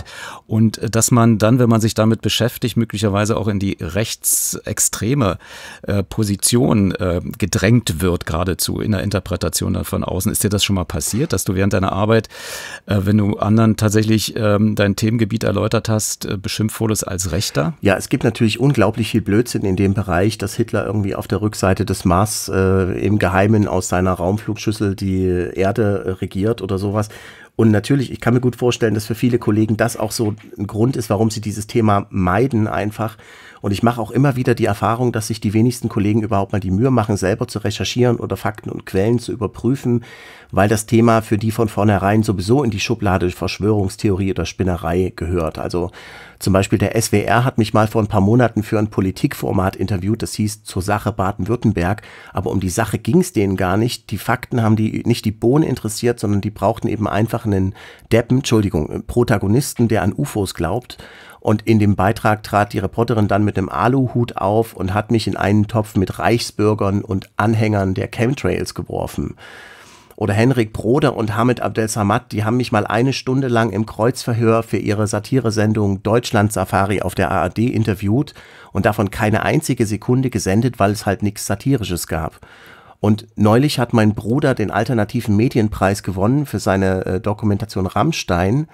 und 0.47 0.79
äh, 0.79 0.89
dass 0.89 1.11
man 1.11 1.37
dann, 1.37 1.59
wenn 1.59 1.69
man 1.69 1.81
sich 1.81 1.93
damit 1.93 2.21
beschäftigt, 2.21 2.75
möglicherweise 2.77 3.37
auch 3.37 3.47
in 3.47 3.59
die 3.59 3.77
rechtsextreme 3.79 5.37
äh, 5.83 6.03
Position 6.03 6.91
äh, 6.95 7.21
gedrängt 7.37 8.01
wird, 8.01 8.25
geradezu 8.25 8.79
in 8.79 8.91
der 8.91 9.03
Interpretation 9.03 9.83
von 9.83 10.03
außen. 10.03 10.31
Ist 10.31 10.43
dir 10.43 10.49
das 10.49 10.63
schon 10.63 10.75
mal 10.75 10.85
passiert, 10.85 11.33
dass 11.33 11.43
du 11.43 11.53
während 11.53 11.73
deiner 11.73 11.91
Arbeit, 11.91 12.29
äh, 12.87 12.97
wenn 13.03 13.17
du 13.17 13.37
anderen 13.37 13.77
tatsächlich 13.77 14.35
ähm, 14.35 14.75
dein 14.75 14.95
Themengebiet 14.95 15.43
erläutert 15.43 15.89
hast, 15.89 16.27
beschimpft 16.41 16.79
wurdest 16.79 17.07
als 17.07 17.31
Rechter? 17.31 17.73
Ja, 17.81 17.95
es 17.95 18.09
gibt 18.09 18.23
natürlich 18.23 18.59
unglaublich 18.59 19.11
viel 19.11 19.21
Blödsinn 19.21 19.63
in 19.63 19.75
dem 19.75 19.93
Bereich, 19.93 20.37
dass 20.37 20.55
Hitler 20.55 20.78
Hitler 20.79 20.85
irgendwie 20.85 21.15
auf 21.15 21.27
der 21.27 21.41
Rückseite 21.41 21.85
des 21.85 22.05
Mars 22.05 22.49
äh, 22.53 23.05
im 23.05 23.19
Geheimen 23.19 23.67
aus 23.67 23.87
seiner 23.87 24.13
Raumflugschüssel 24.13 24.95
die 24.95 25.25
Erde 25.25 26.03
äh, 26.05 26.09
regiert 26.11 26.61
oder 26.61 26.77
sowas. 26.77 27.09
Und 27.55 27.71
natürlich, 27.71 28.09
ich 28.11 28.21
kann 28.21 28.33
mir 28.33 28.39
gut 28.39 28.55
vorstellen, 28.55 28.93
dass 28.93 29.05
für 29.05 29.15
viele 29.15 29.37
Kollegen 29.37 29.75
das 29.75 29.97
auch 29.97 30.11
so 30.11 30.33
ein 30.57 30.65
Grund 30.65 30.95
ist, 30.95 31.09
warum 31.09 31.29
sie 31.29 31.41
dieses 31.41 31.67
Thema 31.67 32.07
meiden 32.09 32.67
einfach. 32.67 33.17
Und 33.59 33.73
ich 33.73 33.83
mache 33.83 33.99
auch 33.99 34.11
immer 34.11 34.37
wieder 34.37 34.55
die 34.55 34.65
Erfahrung, 34.65 35.11
dass 35.11 35.27
sich 35.27 35.41
die 35.41 35.53
wenigsten 35.53 35.89
Kollegen 35.89 36.23
überhaupt 36.23 36.53
mal 36.53 36.61
die 36.61 36.71
Mühe 36.71 36.89
machen, 36.89 37.17
selber 37.17 37.49
zu 37.49 37.59
recherchieren 37.59 38.15
oder 38.15 38.37
Fakten 38.37 38.69
und 38.69 38.85
Quellen 38.85 39.19
zu 39.19 39.33
überprüfen, 39.33 40.05
weil 40.51 40.67
das 40.67 40.85
Thema 40.85 41.21
für 41.21 41.37
die 41.37 41.51
von 41.51 41.69
vornherein 41.69 42.23
sowieso 42.23 42.63
in 42.63 42.71
die 42.71 42.79
Schublade 42.79 43.29
Verschwörungstheorie 43.29 44.31
oder 44.31 44.45
Spinnerei 44.45 45.13
gehört. 45.15 45.59
Also 45.59 45.91
zum 46.39 46.53
Beispiel 46.53 46.79
der 46.79 46.99
SWR 46.99 47.43
hat 47.43 47.57
mich 47.57 47.73
mal 47.73 47.87
vor 47.87 48.01
ein 48.01 48.07
paar 48.07 48.21
Monaten 48.21 48.63
für 48.63 48.79
ein 48.79 48.89
Politikformat 48.89 49.75
interviewt, 49.75 50.21
das 50.23 50.33
hieß 50.33 50.63
zur 50.63 50.81
Sache 50.81 51.11
Baden-Württemberg, 51.11 52.01
aber 52.33 52.51
um 52.51 52.59
die 52.59 52.69
Sache 52.69 52.97
ging 52.97 53.19
es 53.19 53.33
denen 53.33 53.57
gar 53.57 53.77
nicht. 53.77 54.09
Die 54.11 54.17
Fakten 54.17 54.63
haben 54.63 54.75
die 54.75 55.03
nicht 55.05 55.25
die 55.25 55.31
Bohnen 55.31 55.67
interessiert, 55.67 56.19
sondern 56.19 56.41
die 56.41 56.49
brauchten 56.49 56.87
eben 56.87 57.07
einfach 57.07 57.45
einen 57.45 57.75
Deppen, 58.11 58.37
Entschuldigung, 58.37 59.03
Protagonisten, 59.05 59.87
der 59.87 60.01
an 60.01 60.13
UFOs 60.13 60.53
glaubt. 60.53 60.97
Und 61.41 61.61
in 61.61 61.79
dem 61.79 61.95
Beitrag 61.95 62.43
trat 62.43 62.73
die 62.73 62.79
Reporterin 62.79 63.29
dann 63.29 63.45
mit 63.45 63.57
einem 63.57 63.69
Aluhut 63.69 64.35
auf 64.35 64.73
und 64.73 64.93
hat 64.93 65.09
mich 65.09 65.25
in 65.25 65.37
einen 65.37 65.67
Topf 65.67 65.95
mit 65.95 66.19
Reichsbürgern 66.19 67.01
und 67.01 67.29
Anhängern 67.37 67.93
der 67.93 68.09
Chemtrails 68.09 68.73
geworfen 68.73 69.35
oder 70.19 70.33
Henrik 70.33 70.73
Broder 70.73 71.15
und 71.15 71.37
Hamid 71.37 71.61
Abdel 71.61 71.87
Samad, 71.87 72.33
die 72.33 72.43
haben 72.43 72.57
mich 72.57 72.73
mal 72.73 72.85
eine 72.85 73.13
Stunde 73.13 73.47
lang 73.47 73.69
im 73.69 73.85
Kreuzverhör 73.85 74.63
für 74.63 74.75
ihre 74.75 75.07
Satiresendung 75.07 76.03
Deutschland 76.03 76.51
Safari 76.51 77.01
auf 77.01 77.15
der 77.15 77.31
ARD 77.31 77.59
interviewt 77.59 78.33
und 78.73 78.85
davon 78.85 79.11
keine 79.11 79.43
einzige 79.43 79.85
Sekunde 79.85 80.29
gesendet, 80.29 80.77
weil 80.77 80.91
es 80.91 81.05
halt 81.05 81.23
nichts 81.23 81.45
Satirisches 81.45 82.07
gab. 82.07 82.45
Und 82.99 83.27
neulich 83.37 83.79
hat 83.79 83.93
mein 83.93 84.13
Bruder 84.13 84.55
den 84.55 84.71
alternativen 84.71 85.37
Medienpreis 85.37 86.03
gewonnen 86.03 86.45
für 86.45 86.59
seine 86.59 87.05
äh, 87.05 87.21
Dokumentation 87.21 87.87
Rammstein. 87.87 88.67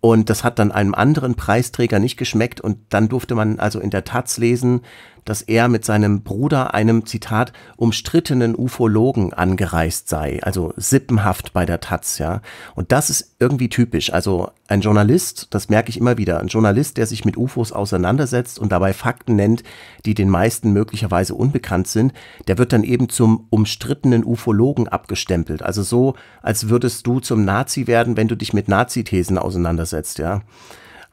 Und 0.00 0.30
das 0.30 0.44
hat 0.44 0.60
dann 0.60 0.70
einem 0.70 0.94
anderen 0.94 1.34
Preisträger 1.34 1.98
nicht 1.98 2.16
geschmeckt. 2.16 2.60
Und 2.60 2.78
dann 2.90 3.08
durfte 3.08 3.34
man 3.34 3.58
also 3.58 3.80
in 3.80 3.90
der 3.90 4.04
Taz 4.04 4.38
lesen, 4.38 4.82
dass 5.26 5.42
er 5.42 5.68
mit 5.68 5.84
seinem 5.84 6.22
Bruder 6.22 6.72
einem 6.72 7.04
Zitat 7.04 7.52
umstrittenen 7.76 8.56
Ufologen 8.56 9.34
angereist 9.34 10.08
sei, 10.08 10.42
also 10.42 10.72
sippenhaft 10.76 11.52
bei 11.52 11.66
der 11.66 11.80
Taz, 11.80 12.18
ja. 12.18 12.40
Und 12.74 12.92
das 12.92 13.10
ist 13.10 13.34
irgendwie 13.38 13.68
typisch. 13.68 14.12
Also 14.12 14.50
ein 14.68 14.80
Journalist, 14.80 15.48
das 15.50 15.68
merke 15.68 15.90
ich 15.90 15.98
immer 15.98 16.16
wieder, 16.16 16.40
ein 16.40 16.46
Journalist, 16.46 16.96
der 16.96 17.06
sich 17.06 17.24
mit 17.24 17.36
UFOs 17.36 17.72
auseinandersetzt 17.72 18.58
und 18.58 18.72
dabei 18.72 18.94
Fakten 18.94 19.36
nennt, 19.36 19.62
die 20.06 20.14
den 20.14 20.30
meisten 20.30 20.72
möglicherweise 20.72 21.34
unbekannt 21.34 21.88
sind, 21.88 22.12
der 22.46 22.56
wird 22.56 22.72
dann 22.72 22.84
eben 22.84 23.08
zum 23.08 23.46
umstrittenen 23.50 24.24
Ufologen 24.24 24.88
abgestempelt. 24.88 25.62
Also 25.62 25.82
so, 25.82 26.14
als 26.40 26.68
würdest 26.68 27.06
du 27.06 27.20
zum 27.20 27.44
Nazi 27.44 27.86
werden, 27.88 28.16
wenn 28.16 28.28
du 28.28 28.36
dich 28.36 28.52
mit 28.52 28.68
Nazi-Thesen 28.68 29.38
auseinandersetzt, 29.38 30.18
ja. 30.18 30.42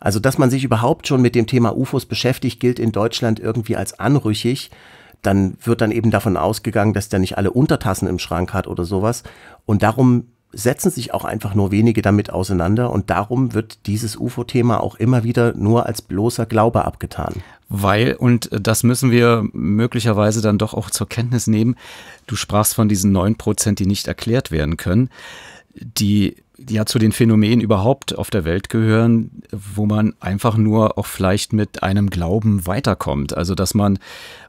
Also, 0.03 0.19
dass 0.19 0.37
man 0.37 0.49
sich 0.49 0.65
überhaupt 0.65 1.07
schon 1.07 1.21
mit 1.21 1.33
dem 1.33 1.47
Thema 1.47 1.77
UFOs 1.77 2.05
beschäftigt, 2.05 2.59
gilt 2.59 2.77
in 2.77 2.91
Deutschland 2.91 3.39
irgendwie 3.39 3.77
als 3.77 3.99
anrüchig. 4.01 4.69
Dann 5.21 5.55
wird 5.63 5.79
dann 5.79 5.91
eben 5.91 6.11
davon 6.11 6.35
ausgegangen, 6.35 6.93
dass 6.93 7.07
der 7.07 7.19
nicht 7.19 7.37
alle 7.37 7.51
Untertassen 7.51 8.09
im 8.09 8.19
Schrank 8.19 8.53
hat 8.53 8.67
oder 8.67 8.83
sowas. 8.83 9.23
Und 9.65 9.81
darum 9.81 10.27
setzen 10.51 10.91
sich 10.91 11.13
auch 11.13 11.23
einfach 11.23 11.55
nur 11.55 11.71
wenige 11.71 12.01
damit 12.01 12.31
auseinander 12.31 12.91
und 12.91 13.09
darum 13.09 13.53
wird 13.53 13.87
dieses 13.87 14.17
UFO-Thema 14.17 14.83
auch 14.83 14.95
immer 14.95 15.23
wieder 15.23 15.53
nur 15.55 15.85
als 15.85 16.01
bloßer 16.01 16.45
Glaube 16.47 16.83
abgetan. 16.83 17.35
Weil, 17.69 18.15
und 18.15 18.49
das 18.51 18.83
müssen 18.83 19.09
wir 19.09 19.45
möglicherweise 19.53 20.41
dann 20.41 20.57
doch 20.57 20.73
auch 20.73 20.91
zur 20.91 21.07
Kenntnis 21.07 21.47
nehmen, 21.47 21.75
du 22.27 22.35
sprachst 22.35 22.75
von 22.75 22.89
diesen 22.89 23.13
neun 23.13 23.37
Prozent, 23.37 23.79
die 23.79 23.87
nicht 23.87 24.05
erklärt 24.07 24.51
werden 24.51 24.75
können, 24.75 25.09
die 25.73 26.42
ja 26.57 26.85
zu 26.85 26.99
den 26.99 27.11
Phänomenen 27.11 27.61
überhaupt 27.61 28.15
auf 28.15 28.29
der 28.29 28.45
Welt 28.45 28.69
gehören, 28.69 29.43
wo 29.51 29.85
man 29.85 30.13
einfach 30.19 30.57
nur 30.57 30.97
auch 30.97 31.07
vielleicht 31.07 31.53
mit 31.53 31.83
einem 31.83 32.09
Glauben 32.09 32.67
weiterkommt. 32.67 33.35
Also 33.35 33.55
dass 33.55 33.73
man, 33.73 33.99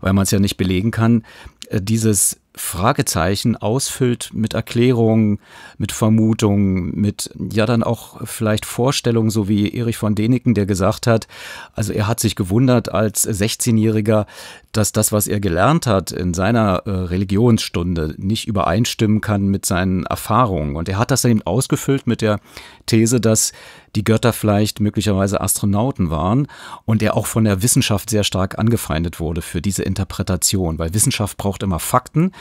weil 0.00 0.12
man 0.12 0.24
es 0.24 0.30
ja 0.30 0.38
nicht 0.38 0.56
belegen 0.56 0.90
kann, 0.90 1.24
äh, 1.68 1.80
dieses 1.80 2.38
Fragezeichen 2.56 3.56
ausfüllt 3.56 4.30
mit 4.32 4.54
Erklärungen, 4.54 5.40
mit 5.76 5.90
Vermutungen, 5.90 6.94
mit 6.94 7.30
ja 7.52 7.66
dann 7.66 7.82
auch 7.82 8.20
vielleicht 8.24 8.64
Vorstellungen, 8.64 9.30
so 9.30 9.48
wie 9.48 9.74
Erich 9.74 9.96
von 9.96 10.14
Däniken, 10.14 10.54
der 10.54 10.64
gesagt 10.64 11.08
hat, 11.08 11.26
also 11.74 11.92
er 11.92 12.06
hat 12.06 12.20
sich 12.20 12.36
gewundert 12.36 12.92
als 12.92 13.28
16-Jähriger, 13.28 14.26
dass 14.70 14.92
das, 14.92 15.10
was 15.10 15.26
er 15.26 15.40
gelernt 15.40 15.86
hat 15.86 16.12
in 16.12 16.32
seiner 16.32 16.82
äh, 16.86 16.90
Religionsstunde, 16.90 18.14
nicht 18.18 18.46
übereinstimmen 18.46 19.20
kann 19.20 19.46
mit 19.48 19.66
seinen 19.66 20.04
Erfahrungen. 20.06 20.76
Und 20.76 20.88
er 20.88 20.98
hat 20.98 21.10
das 21.10 21.22
dann 21.22 21.32
eben 21.32 21.42
ausgefüllt 21.42 22.06
mit 22.06 22.22
der 22.22 22.38
These, 22.86 23.20
dass 23.20 23.52
die 23.96 24.04
Götter 24.04 24.32
vielleicht 24.32 24.80
möglicherweise 24.80 25.40
Astronauten 25.40 26.10
waren 26.10 26.48
und 26.84 27.02
er 27.02 27.16
auch 27.16 27.26
von 27.26 27.44
der 27.44 27.62
Wissenschaft 27.62 28.10
sehr 28.10 28.24
stark 28.24 28.58
angefeindet 28.58 29.20
wurde 29.20 29.42
für 29.42 29.62
diese 29.62 29.82
Interpretation, 29.82 30.78
weil 30.78 30.94
Wissenschaft 30.94 31.36
braucht 31.36 31.62
immer 31.62 31.78
Fakten 31.78 32.32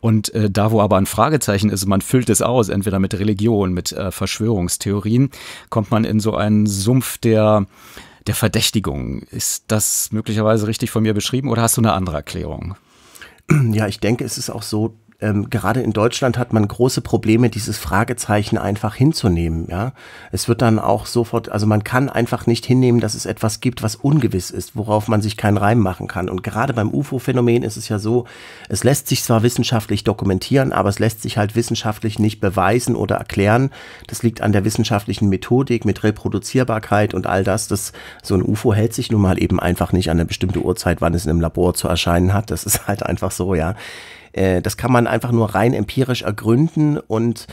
und 0.00 0.32
äh, 0.34 0.50
da, 0.50 0.70
wo 0.70 0.80
aber 0.80 0.96
ein 0.96 1.06
Fragezeichen 1.06 1.70
ist, 1.70 1.86
man 1.86 2.00
füllt 2.00 2.30
es 2.30 2.42
aus, 2.42 2.68
entweder 2.68 2.98
mit 2.98 3.14
Religion, 3.14 3.72
mit 3.72 3.92
äh, 3.92 4.10
Verschwörungstheorien, 4.10 5.30
kommt 5.68 5.90
man 5.90 6.04
in 6.04 6.20
so 6.20 6.34
einen 6.34 6.66
Sumpf 6.66 7.18
der 7.18 7.66
der 8.26 8.34
Verdächtigung. 8.34 9.22
Ist 9.30 9.64
das 9.68 10.12
möglicherweise 10.12 10.66
richtig 10.66 10.90
von 10.90 11.02
mir 11.02 11.14
beschrieben 11.14 11.48
oder 11.48 11.62
hast 11.62 11.76
du 11.76 11.80
eine 11.80 11.94
andere 11.94 12.16
Erklärung? 12.16 12.76
Ja, 13.72 13.88
ich 13.88 13.98
denke, 13.98 14.24
es 14.24 14.38
ist 14.38 14.50
auch 14.50 14.62
so, 14.62 14.94
ähm, 15.20 15.50
gerade 15.50 15.80
in 15.80 15.92
Deutschland 15.92 16.38
hat 16.38 16.52
man 16.52 16.66
große 16.66 17.00
Probleme, 17.00 17.50
dieses 17.50 17.78
Fragezeichen 17.78 18.58
einfach 18.58 18.94
hinzunehmen. 18.94 19.66
Ja, 19.68 19.92
es 20.32 20.48
wird 20.48 20.62
dann 20.62 20.78
auch 20.78 21.06
sofort, 21.06 21.50
also 21.50 21.66
man 21.66 21.84
kann 21.84 22.08
einfach 22.08 22.46
nicht 22.46 22.64
hinnehmen, 22.64 23.00
dass 23.00 23.14
es 23.14 23.26
etwas 23.26 23.60
gibt, 23.60 23.82
was 23.82 23.96
ungewiss 23.96 24.50
ist, 24.50 24.76
worauf 24.76 25.08
man 25.08 25.22
sich 25.22 25.36
keinen 25.36 25.58
Reim 25.58 25.78
machen 25.78 26.08
kann. 26.08 26.28
Und 26.28 26.42
gerade 26.42 26.72
beim 26.72 26.92
UFO-Phänomen 26.92 27.62
ist 27.62 27.76
es 27.76 27.88
ja 27.88 27.98
so, 27.98 28.26
es 28.68 28.84
lässt 28.84 29.08
sich 29.08 29.22
zwar 29.22 29.42
wissenschaftlich 29.42 30.04
dokumentieren, 30.04 30.72
aber 30.72 30.88
es 30.88 30.98
lässt 30.98 31.22
sich 31.22 31.36
halt 31.36 31.54
wissenschaftlich 31.54 32.18
nicht 32.18 32.40
beweisen 32.40 32.96
oder 32.96 33.16
erklären. 33.16 33.70
Das 34.06 34.22
liegt 34.22 34.40
an 34.40 34.52
der 34.52 34.64
wissenschaftlichen 34.64 35.28
Methodik 35.28 35.84
mit 35.84 36.02
Reproduzierbarkeit 36.02 37.14
und 37.14 37.26
all 37.26 37.44
das. 37.44 37.68
Das 37.68 37.92
so 38.22 38.34
ein 38.34 38.42
UFO 38.42 38.72
hält 38.72 38.94
sich 38.94 39.10
nun 39.10 39.20
mal 39.20 39.40
eben 39.40 39.60
einfach 39.60 39.92
nicht 39.92 40.10
an 40.10 40.18
eine 40.18 40.26
bestimmte 40.26 40.62
Uhrzeit, 40.62 41.00
wann 41.00 41.14
es 41.14 41.24
in 41.24 41.30
einem 41.30 41.40
Labor 41.40 41.74
zu 41.74 41.88
erscheinen 41.88 42.32
hat. 42.32 42.50
Das 42.50 42.64
ist 42.64 42.86
halt 42.86 43.02
einfach 43.04 43.30
so, 43.30 43.54
ja. 43.54 43.74
Äh, 44.32 44.62
das 44.62 44.76
kann 44.76 44.92
man 44.92 45.06
einfach 45.06 45.32
nur 45.32 45.54
rein 45.54 45.74
empirisch 45.74 46.22
ergründen 46.22 46.98
und 46.98 47.46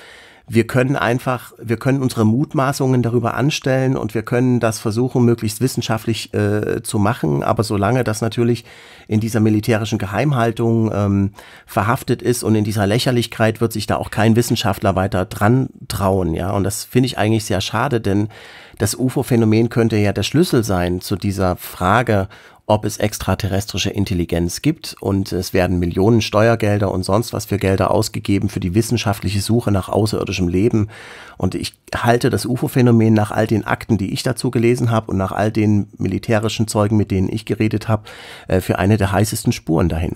wir 0.50 0.66
können 0.66 0.96
einfach, 0.96 1.52
wir 1.62 1.76
können 1.76 2.02
unsere 2.02 2.26
Mutmaßungen 2.26 3.04
darüber 3.04 3.34
anstellen 3.34 3.98
und 3.98 4.14
wir 4.14 4.24
können 4.24 4.62
das 4.62 4.80
versuchen, 4.80 5.26
möglichst 5.26 5.60
wissenschaftlich 5.60 6.34
äh, 6.34 6.82
zu 6.84 7.00
machen. 7.00 7.44
Aber 7.44 7.64
solange 7.64 8.06
das 8.06 8.22
natürlich 8.22 8.64
in 9.10 9.20
dieser 9.20 9.42
militärischen 9.42 9.98
Geheimhaltung 9.98 10.90
ähm, 10.94 11.32
verhaftet 11.66 12.22
ist 12.22 12.44
und 12.44 12.56
in 12.56 12.64
dieser 12.64 12.88
Lächerlichkeit, 12.88 13.60
wird 13.60 13.74
sich 13.74 13.88
da 13.88 13.98
auch 13.98 14.10
kein 14.10 14.38
Wissenschaftler 14.38 14.96
weiter 14.96 15.26
dran 15.26 15.68
trauen. 15.90 16.34
Ja, 16.34 16.52
und 16.52 16.64
das 16.64 16.86
finde 16.86 17.08
ich 17.08 17.18
eigentlich 17.18 17.44
sehr 17.44 17.60
schade, 17.60 18.00
denn 18.00 18.30
das 18.78 18.96
UFO-Phänomen 18.96 19.68
könnte 19.68 19.98
ja 19.98 20.14
der 20.14 20.24
Schlüssel 20.24 20.64
sein 20.64 21.02
zu 21.02 21.18
dieser 21.18 21.58
Frage, 21.58 22.30
ob 22.70 22.84
es 22.84 22.98
extraterrestrische 22.98 23.90
Intelligenz 23.90 24.62
gibt 24.62 24.98
und 25.00 25.32
es 25.32 25.54
werden 25.54 25.80
Millionen 25.80 26.22
Steuergelder 26.22 26.92
und 26.92 27.04
sonst 27.04 27.32
was 27.32 27.46
für 27.46 27.58
Gelder 27.58 27.92
ausgegeben 27.92 28.50
für 28.50 28.60
die 28.60 28.76
wissenschaftliche 28.76 29.40
Suche 29.40 29.72
nach 29.72 29.88
außerirdischem 29.88 30.50
Leben. 30.50 30.90
Und 31.38 31.56
ich 31.56 31.76
halte 31.96 32.30
das 32.30 32.46
UFO-Phänomen 32.46 33.14
nach 33.14 33.32
all 33.32 33.48
den 33.48 33.66
Akten, 33.66 33.98
die 33.98 34.12
ich 34.12 34.22
dazu 34.22 34.52
gelesen 34.52 34.92
habe 34.92 35.12
und 35.12 35.18
nach 35.18 35.32
all 35.32 35.50
den 35.50 35.88
militärischen 35.98 36.68
Zeugen, 36.68 36.98
mit 36.98 37.10
denen 37.10 37.30
ich 37.32 37.46
geredet 37.46 37.88
habe, 37.88 38.04
äh, 38.50 38.60
für 38.60 38.78
eine 38.78 38.98
der 38.98 39.14
heißesten 39.14 39.54
Spuren 39.54 39.88
dahin. 39.88 40.16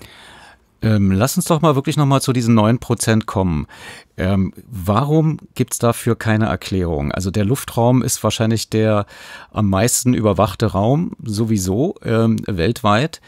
Ähm, 0.82 1.12
lass 1.12 1.36
uns 1.36 1.46
doch 1.46 1.62
mal 1.62 1.76
wirklich 1.76 1.96
nochmal 1.96 2.20
zu 2.20 2.32
diesen 2.32 2.54
neun 2.54 2.78
Prozent 2.78 3.26
kommen. 3.26 3.66
Ähm, 4.16 4.52
warum 4.66 5.38
gibt 5.54 5.74
es 5.74 5.78
dafür 5.78 6.16
keine 6.16 6.46
Erklärung? 6.46 7.12
Also 7.12 7.30
der 7.30 7.44
Luftraum 7.44 8.02
ist 8.02 8.22
wahrscheinlich 8.24 8.68
der 8.68 9.06
am 9.52 9.70
meisten 9.70 10.12
überwachte 10.12 10.66
Raum 10.66 11.12
sowieso 11.22 11.94
ähm, 12.04 12.36
weltweit. 12.46 13.20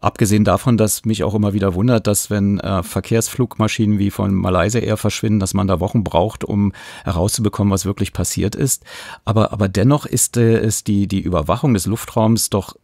Abgesehen 0.00 0.44
davon, 0.44 0.76
dass 0.76 1.04
mich 1.04 1.24
auch 1.24 1.34
immer 1.34 1.54
wieder 1.54 1.74
wundert, 1.74 2.06
dass 2.06 2.28
wenn 2.28 2.60
äh, 2.60 2.82
Verkehrsflugmaschinen 2.82 3.98
wie 3.98 4.10
von 4.10 4.34
Malaysia 4.34 4.80
Air 4.80 4.98
verschwinden, 4.98 5.40
dass 5.40 5.54
man 5.54 5.66
da 5.66 5.80
Wochen 5.80 6.04
braucht, 6.04 6.44
um 6.44 6.72
herauszubekommen, 7.04 7.72
was 7.72 7.86
wirklich 7.86 8.12
passiert 8.12 8.54
ist. 8.54 8.84
Aber, 9.24 9.52
aber 9.52 9.68
dennoch 9.68 10.04
ist, 10.04 10.36
äh, 10.36 10.60
ist 10.62 10.86
die, 10.86 11.08
die 11.08 11.20
Überwachung 11.20 11.72
des 11.72 11.86
Luftraums 11.86 12.50
doch 12.50 12.76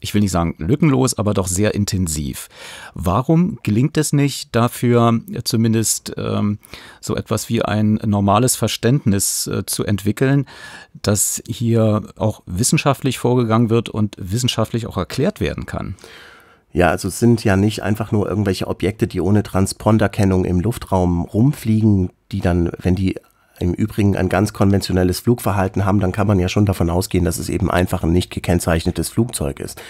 ich 0.00 0.14
will 0.14 0.20
nicht 0.20 0.30
sagen 0.30 0.54
lückenlos, 0.58 1.14
aber 1.18 1.34
doch 1.34 1.46
sehr 1.46 1.74
intensiv. 1.74 2.48
Warum 2.94 3.58
gelingt 3.62 3.96
es 3.96 4.12
nicht, 4.12 4.54
dafür 4.54 5.20
zumindest 5.44 6.14
ähm, 6.16 6.58
so 7.00 7.16
etwas 7.16 7.48
wie 7.48 7.62
ein 7.62 7.94
normales 8.04 8.56
Verständnis 8.56 9.46
äh, 9.46 9.66
zu 9.66 9.84
entwickeln, 9.84 10.46
dass 11.02 11.42
hier 11.48 12.02
auch 12.16 12.42
wissenschaftlich 12.46 13.18
vorgegangen 13.18 13.70
wird 13.70 13.88
und 13.88 14.16
wissenschaftlich 14.18 14.86
auch 14.86 14.96
erklärt 14.96 15.40
werden 15.40 15.66
kann? 15.66 15.96
Ja, 16.72 16.90
also 16.90 17.08
es 17.08 17.18
sind 17.18 17.44
ja 17.44 17.56
nicht 17.56 17.82
einfach 17.82 18.12
nur 18.12 18.28
irgendwelche 18.28 18.66
Objekte, 18.66 19.06
die 19.06 19.20
ohne 19.20 19.42
Transponderkennung 19.42 20.44
im 20.44 20.60
Luftraum 20.60 21.22
rumfliegen, 21.22 22.10
die 22.30 22.40
dann, 22.40 22.70
wenn 22.78 22.94
die 22.94 23.16
im 23.60 23.74
Übrigen 23.74 24.16
ein 24.16 24.28
ganz 24.28 24.52
konventionelles 24.52 25.20
Flugverhalten 25.20 25.84
haben, 25.84 26.00
dann 26.00 26.12
kann 26.12 26.26
man 26.26 26.38
ja 26.38 26.48
schon 26.48 26.66
davon 26.66 26.90
ausgehen, 26.90 27.24
dass 27.24 27.38
es 27.38 27.48
eben 27.48 27.70
einfach 27.70 28.02
ein 28.02 28.12
nicht 28.12 28.30
gekennzeichnetes 28.30 29.08
Flugzeug 29.08 29.60
ist. 29.60 29.80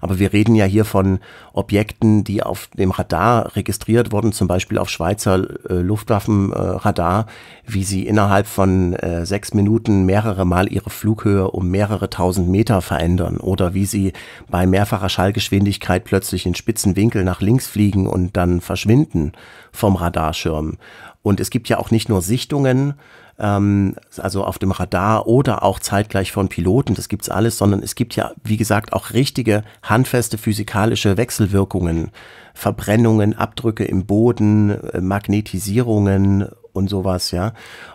Aber 0.00 0.18
wir 0.18 0.32
reden 0.32 0.54
ja 0.54 0.64
hier 0.64 0.84
von 0.84 1.20
Objekten, 1.52 2.24
die 2.24 2.42
auf 2.42 2.68
dem 2.76 2.90
Radar 2.90 3.54
registriert 3.54 4.10
wurden, 4.10 4.32
zum 4.32 4.48
Beispiel 4.48 4.78
auf 4.78 4.88
Schweizer 4.88 5.46
äh, 5.70 5.74
Luftwaffenradar, 5.74 7.20
äh, 7.20 7.72
wie 7.72 7.84
sie 7.84 8.06
innerhalb 8.06 8.46
von 8.46 8.94
äh, 8.94 9.24
sechs 9.24 9.54
Minuten 9.54 10.04
mehrere 10.04 10.44
Mal 10.44 10.72
ihre 10.72 10.90
Flughöhe 10.90 11.50
um 11.50 11.68
mehrere 11.68 12.10
tausend 12.10 12.48
Meter 12.48 12.82
verändern 12.82 13.36
oder 13.36 13.74
wie 13.74 13.84
sie 13.84 14.12
bei 14.50 14.66
mehrfacher 14.66 15.08
Schallgeschwindigkeit 15.08 16.04
plötzlich 16.04 16.46
in 16.46 16.54
spitzen 16.54 16.96
Winkel 16.96 17.22
nach 17.24 17.40
links 17.40 17.68
fliegen 17.68 18.06
und 18.06 18.36
dann 18.36 18.60
verschwinden 18.60 19.32
vom 19.70 19.96
Radarschirm. 19.96 20.78
Und 21.22 21.40
es 21.40 21.50
gibt 21.50 21.68
ja 21.68 21.78
auch 21.78 21.90
nicht 21.90 22.08
nur 22.08 22.20
Sichtungen, 22.20 22.94
ähm, 23.38 23.96
also 24.18 24.44
auf 24.44 24.58
dem 24.58 24.72
Radar 24.72 25.26
oder 25.26 25.62
auch 25.62 25.78
zeitgleich 25.78 26.32
von 26.32 26.48
Piloten, 26.48 26.94
das 26.94 27.08
gibt's 27.08 27.28
alles, 27.28 27.58
sondern 27.58 27.82
es 27.82 27.94
gibt 27.94 28.16
ja, 28.16 28.32
wie 28.44 28.56
gesagt, 28.56 28.92
auch 28.92 29.12
richtige 29.12 29.64
handfeste 29.82 30.38
physikalische 30.38 31.16
Wechselwirkungen, 31.16 32.10
Verbrennungen, 32.54 33.36
Abdrücke 33.36 33.84
im 33.84 34.06
Boden, 34.06 34.70
äh, 34.70 35.00
Magnetisierungen 35.00 36.48
und 36.72 36.88
sowas, 36.88 37.30
ja. 37.30 37.52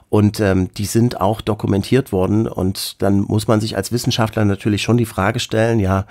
Und 0.09 0.39
ähm, 0.39 0.69
die 0.73 0.85
sind 0.85 1.19
auch 1.19 1.41
dokumentiert 1.41 2.11
worden. 2.11 2.47
Und 2.47 3.01
dann 3.01 3.21
muss 3.21 3.47
man 3.47 3.59
sich 3.59 3.75
als 3.75 3.91
Wissenschaftler 3.91 4.45
natürlich 4.45 4.81
schon 4.81 4.97
die 4.97 5.05
Frage 5.05 5.39
stellen, 5.39 5.79
ja, 5.79 6.05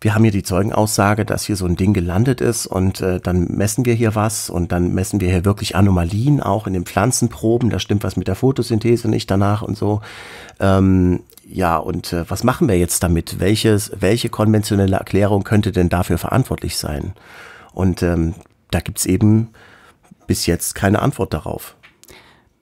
wir 0.00 0.14
haben 0.14 0.22
hier 0.22 0.32
die 0.32 0.42
Zeugenaussage, 0.42 1.26
dass 1.26 1.44
hier 1.44 1.56
so 1.56 1.66
ein 1.66 1.76
Ding 1.76 1.92
gelandet 1.92 2.40
ist 2.40 2.66
und 2.66 3.02
äh, 3.02 3.20
dann 3.20 3.44
messen 3.48 3.84
wir 3.84 3.92
hier 3.92 4.14
was 4.14 4.48
und 4.48 4.72
dann 4.72 4.94
messen 4.94 5.20
wir 5.20 5.28
hier 5.28 5.44
wirklich 5.44 5.76
Anomalien 5.76 6.40
auch 6.40 6.66
in 6.66 6.72
den 6.72 6.86
Pflanzenproben. 6.86 7.68
Da 7.68 7.78
stimmt 7.78 8.02
was 8.02 8.16
mit 8.16 8.26
der 8.26 8.34
Photosynthese 8.34 9.08
nicht 9.08 9.30
danach 9.30 9.60
und 9.60 9.76
so. 9.76 10.00
Ähm, 10.58 11.20
ja, 11.46 11.76
und 11.76 12.14
äh, 12.14 12.24
was 12.30 12.44
machen 12.44 12.68
wir 12.68 12.78
jetzt 12.78 13.02
damit? 13.02 13.40
Welches, 13.40 13.92
welche 13.98 14.30
konventionelle 14.30 14.96
Erklärung 14.96 15.44
könnte 15.44 15.70
denn 15.70 15.90
dafür 15.90 16.16
verantwortlich 16.16 16.78
sein? 16.78 17.12
Und 17.72 18.02
ähm, 18.02 18.34
da 18.70 18.80
gibt's 18.80 19.04
eben 19.04 19.50
bis 20.26 20.46
jetzt 20.46 20.74
keine 20.74 21.02
Antwort 21.02 21.34
darauf. 21.34 21.76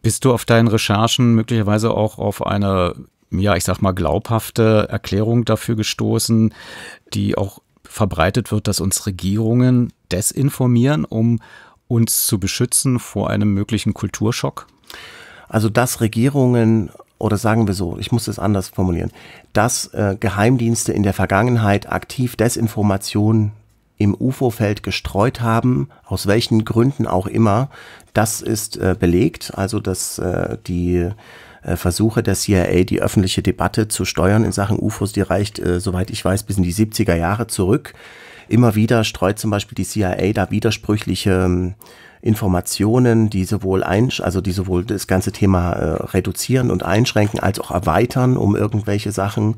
Bist 0.02 0.24
du 0.24 0.32
auf 0.32 0.44
deinen 0.44 0.68
Recherchen 0.68 1.34
möglicherweise 1.34 1.92
auch 1.92 2.18
auf 2.18 2.44
eine, 2.46 2.94
ja, 3.30 3.56
ich 3.56 3.64
sag 3.64 3.80
mal, 3.80 3.92
glaubhafte 3.92 4.88
Erklärung 4.88 5.44
dafür 5.44 5.76
gestoßen, 5.76 6.54
die 7.14 7.36
auch 7.36 7.60
verbreitet 7.84 8.52
wird, 8.52 8.68
dass 8.68 8.80
uns 8.80 9.06
Regierungen 9.06 9.92
desinformieren, 10.12 11.04
um 11.04 11.40
uns 11.88 12.26
zu 12.26 12.38
beschützen 12.38 12.98
vor 12.98 13.30
einem 13.30 13.52
möglichen 13.54 13.94
Kulturschock? 13.94 14.66
Also, 15.48 15.68
dass 15.68 16.00
Regierungen 16.00 16.90
oder 17.18 17.36
sagen 17.36 17.66
wir 17.66 17.74
so, 17.74 17.98
ich 17.98 18.12
muss 18.12 18.28
es 18.28 18.38
anders 18.38 18.68
formulieren, 18.68 19.10
dass 19.52 19.86
äh, 19.88 20.16
Geheimdienste 20.18 20.92
in 20.92 21.02
der 21.02 21.14
Vergangenheit 21.14 21.90
aktiv 21.90 22.36
Desinformation 22.36 23.52
im 23.96 24.14
UFO-Feld 24.14 24.84
gestreut 24.84 25.40
haben, 25.40 25.88
aus 26.06 26.28
welchen 26.28 26.64
Gründen 26.64 27.08
auch 27.08 27.26
immer, 27.26 27.68
das 28.14 28.40
ist 28.40 28.76
äh, 28.76 28.94
belegt. 28.98 29.52
Also, 29.56 29.80
dass 29.80 30.18
äh, 30.18 30.56
die 30.66 31.10
Versuche 31.76 32.22
der 32.22 32.34
CIA, 32.34 32.84
die 32.84 33.00
öffentliche 33.00 33.42
Debatte 33.42 33.88
zu 33.88 34.04
steuern 34.04 34.44
in 34.44 34.52
Sachen 34.52 34.78
UFOs, 34.78 35.12
die 35.12 35.20
reicht, 35.20 35.58
äh, 35.58 35.80
soweit 35.80 36.10
ich 36.10 36.24
weiß, 36.24 36.44
bis 36.44 36.56
in 36.56 36.62
die 36.62 36.74
70er 36.74 37.14
Jahre 37.14 37.46
zurück. 37.46 37.94
Immer 38.48 38.74
wieder 38.74 39.04
streut 39.04 39.38
zum 39.38 39.50
Beispiel 39.50 39.76
die 39.76 39.84
CIA 39.84 40.32
da 40.32 40.50
widersprüchliche 40.50 41.44
ähm, 41.44 41.74
Informationen, 42.22 43.30
die 43.30 43.44
sowohl 43.44 43.84
ein, 43.84 44.10
also 44.20 44.40
die 44.40 44.52
sowohl 44.52 44.84
das 44.84 45.06
ganze 45.06 45.32
Thema 45.32 45.72
äh, 45.72 46.06
reduzieren 46.06 46.70
und 46.70 46.82
einschränken, 46.82 47.40
als 47.40 47.60
auch 47.60 47.70
erweitern 47.70 48.36
um 48.36 48.56
irgendwelche 48.56 49.12
Sachen. 49.12 49.56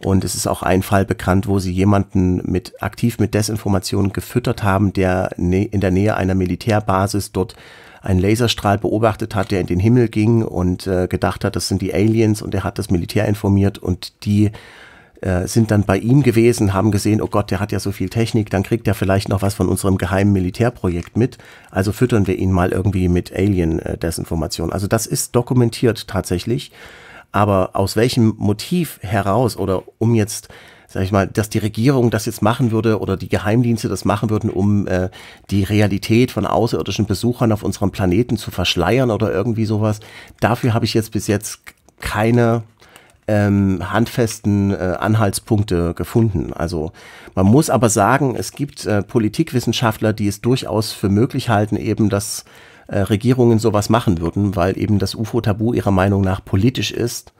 Und 0.00 0.24
es 0.24 0.34
ist 0.34 0.46
auch 0.46 0.62
ein 0.62 0.82
Fall 0.82 1.06
bekannt, 1.06 1.46
wo 1.46 1.58
sie 1.58 1.72
jemanden 1.72 2.42
mit 2.44 2.82
aktiv 2.82 3.18
mit 3.18 3.32
Desinformationen 3.32 4.12
gefüttert 4.12 4.62
haben, 4.62 4.92
der 4.92 5.30
in 5.38 5.80
der 5.80 5.90
Nähe 5.90 6.16
einer 6.16 6.34
Militärbasis 6.34 7.32
dort 7.32 7.54
einen 8.04 8.20
Laserstrahl 8.20 8.78
beobachtet 8.78 9.34
hat, 9.34 9.50
der 9.50 9.60
in 9.60 9.66
den 9.66 9.80
Himmel 9.80 10.08
ging 10.08 10.42
und 10.42 10.86
äh, 10.86 11.08
gedacht 11.08 11.44
hat, 11.44 11.56
das 11.56 11.68
sind 11.68 11.80
die 11.80 11.94
Aliens 11.94 12.42
und 12.42 12.54
er 12.54 12.62
hat 12.62 12.78
das 12.78 12.90
Militär 12.90 13.26
informiert 13.26 13.78
und 13.78 14.24
die 14.24 14.50
äh, 15.22 15.46
sind 15.46 15.70
dann 15.70 15.84
bei 15.84 15.96
ihm 15.96 16.22
gewesen, 16.22 16.74
haben 16.74 16.90
gesehen, 16.90 17.22
oh 17.22 17.28
Gott, 17.28 17.50
der 17.50 17.60
hat 17.60 17.72
ja 17.72 17.80
so 17.80 17.92
viel 17.92 18.10
Technik, 18.10 18.50
dann 18.50 18.62
kriegt 18.62 18.86
er 18.86 18.94
vielleicht 18.94 19.30
noch 19.30 19.40
was 19.40 19.54
von 19.54 19.68
unserem 19.68 19.96
geheimen 19.96 20.34
Militärprojekt 20.34 21.16
mit. 21.16 21.38
Also 21.70 21.92
füttern 21.92 22.26
wir 22.26 22.38
ihn 22.38 22.52
mal 22.52 22.72
irgendwie 22.72 23.08
mit 23.08 23.32
Alien-Desinformation. 23.34 24.70
Also 24.70 24.86
das 24.86 25.06
ist 25.06 25.34
dokumentiert 25.34 26.06
tatsächlich. 26.06 26.72
Aber 27.32 27.70
aus 27.72 27.96
welchem 27.96 28.34
Motiv 28.36 28.98
heraus 29.02 29.56
oder 29.56 29.82
um 29.98 30.14
jetzt 30.14 30.48
sag 30.94 31.02
ich 31.02 31.10
mal, 31.10 31.26
dass 31.26 31.50
die 31.50 31.58
Regierung 31.58 32.12
das 32.12 32.24
jetzt 32.24 32.40
machen 32.40 32.70
würde 32.70 33.00
oder 33.00 33.16
die 33.16 33.28
Geheimdienste 33.28 33.88
das 33.88 34.04
machen 34.04 34.30
würden, 34.30 34.48
um 34.48 34.86
äh, 34.86 35.10
die 35.50 35.64
Realität 35.64 36.30
von 36.30 36.46
außerirdischen 36.46 37.06
Besuchern 37.06 37.50
auf 37.50 37.64
unserem 37.64 37.90
Planeten 37.90 38.36
zu 38.36 38.52
verschleiern 38.52 39.10
oder 39.10 39.32
irgendwie 39.32 39.64
sowas. 39.64 39.98
Dafür 40.38 40.72
habe 40.72 40.84
ich 40.84 40.94
jetzt 40.94 41.10
bis 41.10 41.26
jetzt 41.26 41.62
keine 42.00 42.62
ähm, 43.26 43.80
handfesten 43.90 44.70
äh, 44.70 44.96
Anhaltspunkte 45.00 45.94
gefunden. 45.94 46.52
Also 46.52 46.92
man 47.34 47.46
muss 47.46 47.70
aber 47.70 47.88
sagen, 47.88 48.36
es 48.36 48.52
gibt 48.52 48.86
äh, 48.86 49.02
Politikwissenschaftler, 49.02 50.12
die 50.12 50.28
es 50.28 50.42
durchaus 50.42 50.92
für 50.92 51.08
möglich 51.08 51.48
halten, 51.48 51.74
eben 51.74 52.08
dass 52.08 52.44
äh, 52.86 53.00
Regierungen 53.00 53.58
sowas 53.58 53.88
machen 53.90 54.20
würden, 54.20 54.54
weil 54.54 54.78
eben 54.78 55.00
das 55.00 55.16
UFO-Tabu 55.16 55.72
ihrer 55.72 55.90
Meinung 55.90 56.22
nach 56.22 56.44
politisch 56.44 56.92
ist. 56.92 57.32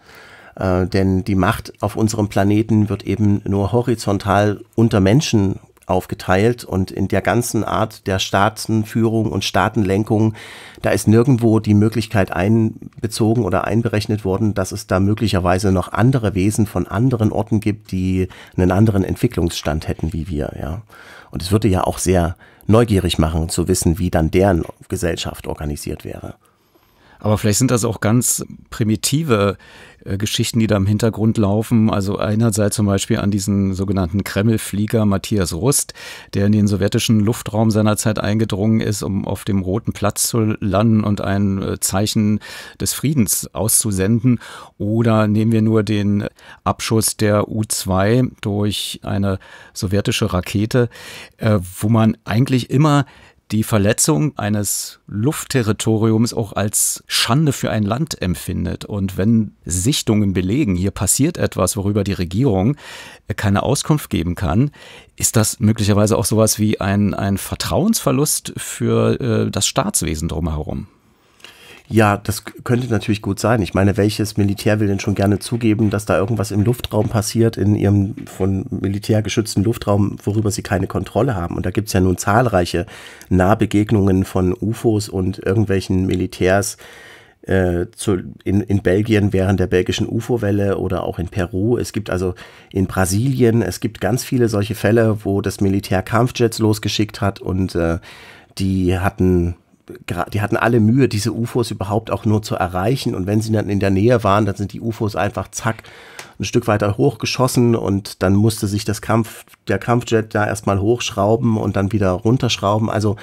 Äh, 0.56 0.87
denn 0.87 1.25
die 1.25 1.34
Macht 1.34 1.73
auf 1.80 1.96
unserem 1.96 2.28
Planeten 2.28 2.88
wird 2.88 3.04
eben 3.04 3.42
nur 3.44 3.73
horizontal 3.73 4.61
unter 4.75 5.00
Menschen 5.00 5.58
aufgeteilt 5.87 6.64
und 6.64 6.90
in 6.90 7.08
der 7.08 7.20
ganzen 7.20 7.64
Art 7.64 8.06
der 8.06 8.18
Staatenführung 8.18 9.30
und 9.30 9.44
Staatenlenkung, 9.44 10.34
da 10.82 10.90
ist 10.90 11.08
nirgendwo 11.08 11.61
die 11.61 11.75
Möglichkeit 11.75 12.32
einbezogen 12.32 13.44
oder 13.44 13.64
einberechnet 13.64 14.25
worden, 14.25 14.54
dass 14.54 14.73
es 14.73 14.87
da 14.87 15.00
möglicherweise 15.00 15.73
noch 15.73 15.92
andere 15.92 16.34
Wesen 16.34 16.66
von 16.66 16.87
anderen 16.87 17.32
Orten 17.32 17.61
gibt, 17.61 17.92
die 17.92 18.28
einen 18.56 18.70
anderen 18.70 19.04
Entwicklungsstand 19.04 19.88
hätten 19.88 20.12
wie 20.12 20.28
wir, 20.28 20.54
ja. 20.58 20.82
Und 21.30 21.42
es 21.42 21.50
würde 21.50 21.68
ja 21.68 21.84
auch 21.84 21.99
sehr 21.99 22.37
neugierig 22.66 23.18
machen 23.18 23.49
zu 23.49 23.66
wissen, 23.66 23.99
wie 23.99 24.11
dann 24.11 24.30
deren 24.30 24.64
Gesellschaft 24.88 25.46
organisiert 25.46 26.04
wäre. 26.04 26.37
Aber 27.25 27.38
vielleicht 27.38 27.59
sind 27.59 27.71
das 27.71 27.87
auch 27.87 28.00
ganz 28.00 28.45
primitive 28.69 29.56
äh, 30.04 30.19
Geschichten, 30.19 30.58
die 30.58 30.67
da 30.67 30.76
im 30.76 30.84
Hintergrund 30.84 31.39
laufen. 31.39 31.89
Also 31.89 32.19
einerseits 32.19 32.76
zum 32.76 32.84
Beispiel 32.84 33.17
an 33.17 33.30
diesen 33.30 33.73
sogenannten 33.73 34.25
Kreml-Flieger 34.25 35.06
Matthias 35.06 35.54
Rust, 35.54 35.95
der 36.34 36.45
in 36.45 36.52
den 36.52 36.67
sowjetischen 36.67 37.21
Luftraum 37.21 37.71
seinerzeit 37.71 38.19
eingedrungen 38.19 38.80
ist, 38.80 39.02
um 39.02 39.26
auf 39.26 39.45
dem 39.45 39.63
Roten 39.63 39.95
Platz 39.95 40.28
zu 40.28 40.54
landen 40.60 41.02
und 41.02 41.23
ein 41.23 41.63
äh, 41.63 41.80
Zeichen 41.80 42.41
des 42.78 42.93
Friedens 42.93 43.49
auszusenden. 43.54 44.39
Oder 44.76 45.26
nehmen 45.26 45.50
wir 45.50 45.63
nur 45.63 45.82
den 45.82 46.26
Abschuss 46.63 47.17
der 47.17 47.49
U-2 47.49 48.32
durch 48.43 49.00
eine 49.02 49.39
sowjetische 49.73 50.30
Rakete, 50.30 50.91
äh, 51.39 51.58
wo 51.80 51.89
man 51.89 52.19
eigentlich 52.26 52.69
immer 52.69 53.06
die 53.52 53.63
Verletzung 53.63 54.37
eines 54.39 55.00
Luftterritoriums 55.07 56.33
auch 56.33 56.54
als 56.54 57.04
Schande 57.07 57.52
für 57.52 57.71
ein 57.71 57.83
Land 57.83 58.21
empfindet. 58.21 58.85
Und 58.85 59.17
wenn 59.17 59.52
Sichtungen 59.65 60.33
belegen, 60.33 60.75
hier 60.75 60.91
passiert 60.91 61.37
etwas, 61.37 61.76
worüber 61.76 62.04
die 62.04 62.13
Regierung 62.13 62.76
keine 63.37 63.63
Auskunft 63.63 64.11
geben 64.11 64.35
kann, 64.35 64.71
ist 65.17 65.37
das 65.37 65.61
möglicherweise 65.61 66.17
auch 66.17 66.25
sowas 66.25 66.59
wie 66.59 66.80
ein, 66.80 67.15
ein 67.15 67.39
Vertrauensverlust 67.39 68.54
für 68.57 69.21
äh, 69.21 69.50
das 69.50 69.67
Staatswesen 69.67 70.28
drumherum. 70.28 70.89
Ja, 71.88 72.16
das 72.16 72.44
könnte 72.64 72.88
natürlich 72.88 73.20
gut 73.20 73.38
sein. 73.38 73.60
Ich 73.60 73.75
meine, 73.75 73.99
welches 73.99 74.38
Militär 74.38 74.80
will 74.80 74.88
denn 74.88 75.00
schon 75.00 75.14
gerne 75.14 75.38
zugeben, 75.38 75.90
dass 75.90 76.06
da 76.06 76.16
irgendwas 76.16 76.50
im 76.50 76.64
Luftraum 76.64 77.10
passiert, 77.10 77.58
in 77.58 77.76
ihrem 77.76 78.14
von 78.26 78.64
Militär 78.70 79.20
geschützten 79.20 79.62
Luftraum, 79.62 80.16
worüber 80.25 80.50
sie 80.50 80.62
keine 80.62 80.86
Kontrolle 80.86 81.36
haben? 81.36 81.56
Und 81.56 81.66
da 81.66 81.70
gibt's 81.70 81.92
ja 81.92 82.00
nun 82.00 82.16
zahlreiche 82.16 82.86
Nahbegegnungen 83.28 84.25
von 84.25 84.56
UFOs 84.58 85.10
und 85.10 85.38
irgendwelchen 85.44 86.06
Militärs, 86.06 86.78
äh, 87.42 87.86
zu, 87.94 88.16
in, 88.44 88.62
in 88.62 88.82
Belgien 88.82 89.34
während 89.34 89.60
der 89.60 89.66
belgischen 89.66 90.08
UFO-Welle 90.08 90.78
oder 90.78 91.04
auch 91.04 91.18
in 91.18 91.28
Peru. 91.28 91.76
Es 91.76 91.92
gibt 91.92 92.08
also 92.08 92.34
in 92.73 92.86
Brasilien, 92.86 93.60
es 93.60 93.80
gibt 93.80 94.00
ganz 94.00 94.25
viele 94.25 94.49
solche 94.49 94.75
Fälle, 94.75 95.18
wo 95.25 95.42
das 95.42 95.60
Militär 95.60 96.02
Kampfjets 96.02 96.58
losgeschickt 96.58 97.20
hat 97.20 97.40
und 97.40 97.75
äh, 97.75 97.99
die 98.56 98.99
hatten 98.99 99.56
die 100.32 100.40
hatten 100.40 100.56
alle 100.56 100.80
Mühe, 100.80 101.08
diese 101.08 101.32
UFOs 101.32 101.70
überhaupt 101.70 102.10
auch 102.10 102.25
nur 102.25 102.42
zu 102.42 102.54
erreichen. 102.54 103.14
Und 103.14 103.26
wenn 103.26 103.40
sie 103.40 103.52
dann 103.52 103.68
in 103.68 103.80
der 103.80 103.90
Nähe 103.90 104.25
waren, 104.25 104.47
dann 104.47 104.56
sind 104.56 104.73
die 104.73 104.80
UFOs 104.80 105.16
einfach 105.16 105.49
zack 105.50 105.82
ein 106.38 106.44
Stück 106.44 106.66
weiter 106.66 106.97
hochgeschossen 106.97 107.76
und 107.76 108.23
dann 108.23 108.34
musste 108.34 108.66
sich 108.66 108.84
das 108.84 109.00
Kampf, 109.00 109.44
der 109.68 109.78
Kampfjet 109.78 110.34
da 110.34 110.47
erstmal 110.47 110.80
hochschrauben 110.80 111.56
und 111.56 111.76
dann 111.76 111.92
wieder 111.92 112.10
runterschrauben. 112.10 112.90
Also 112.90 113.16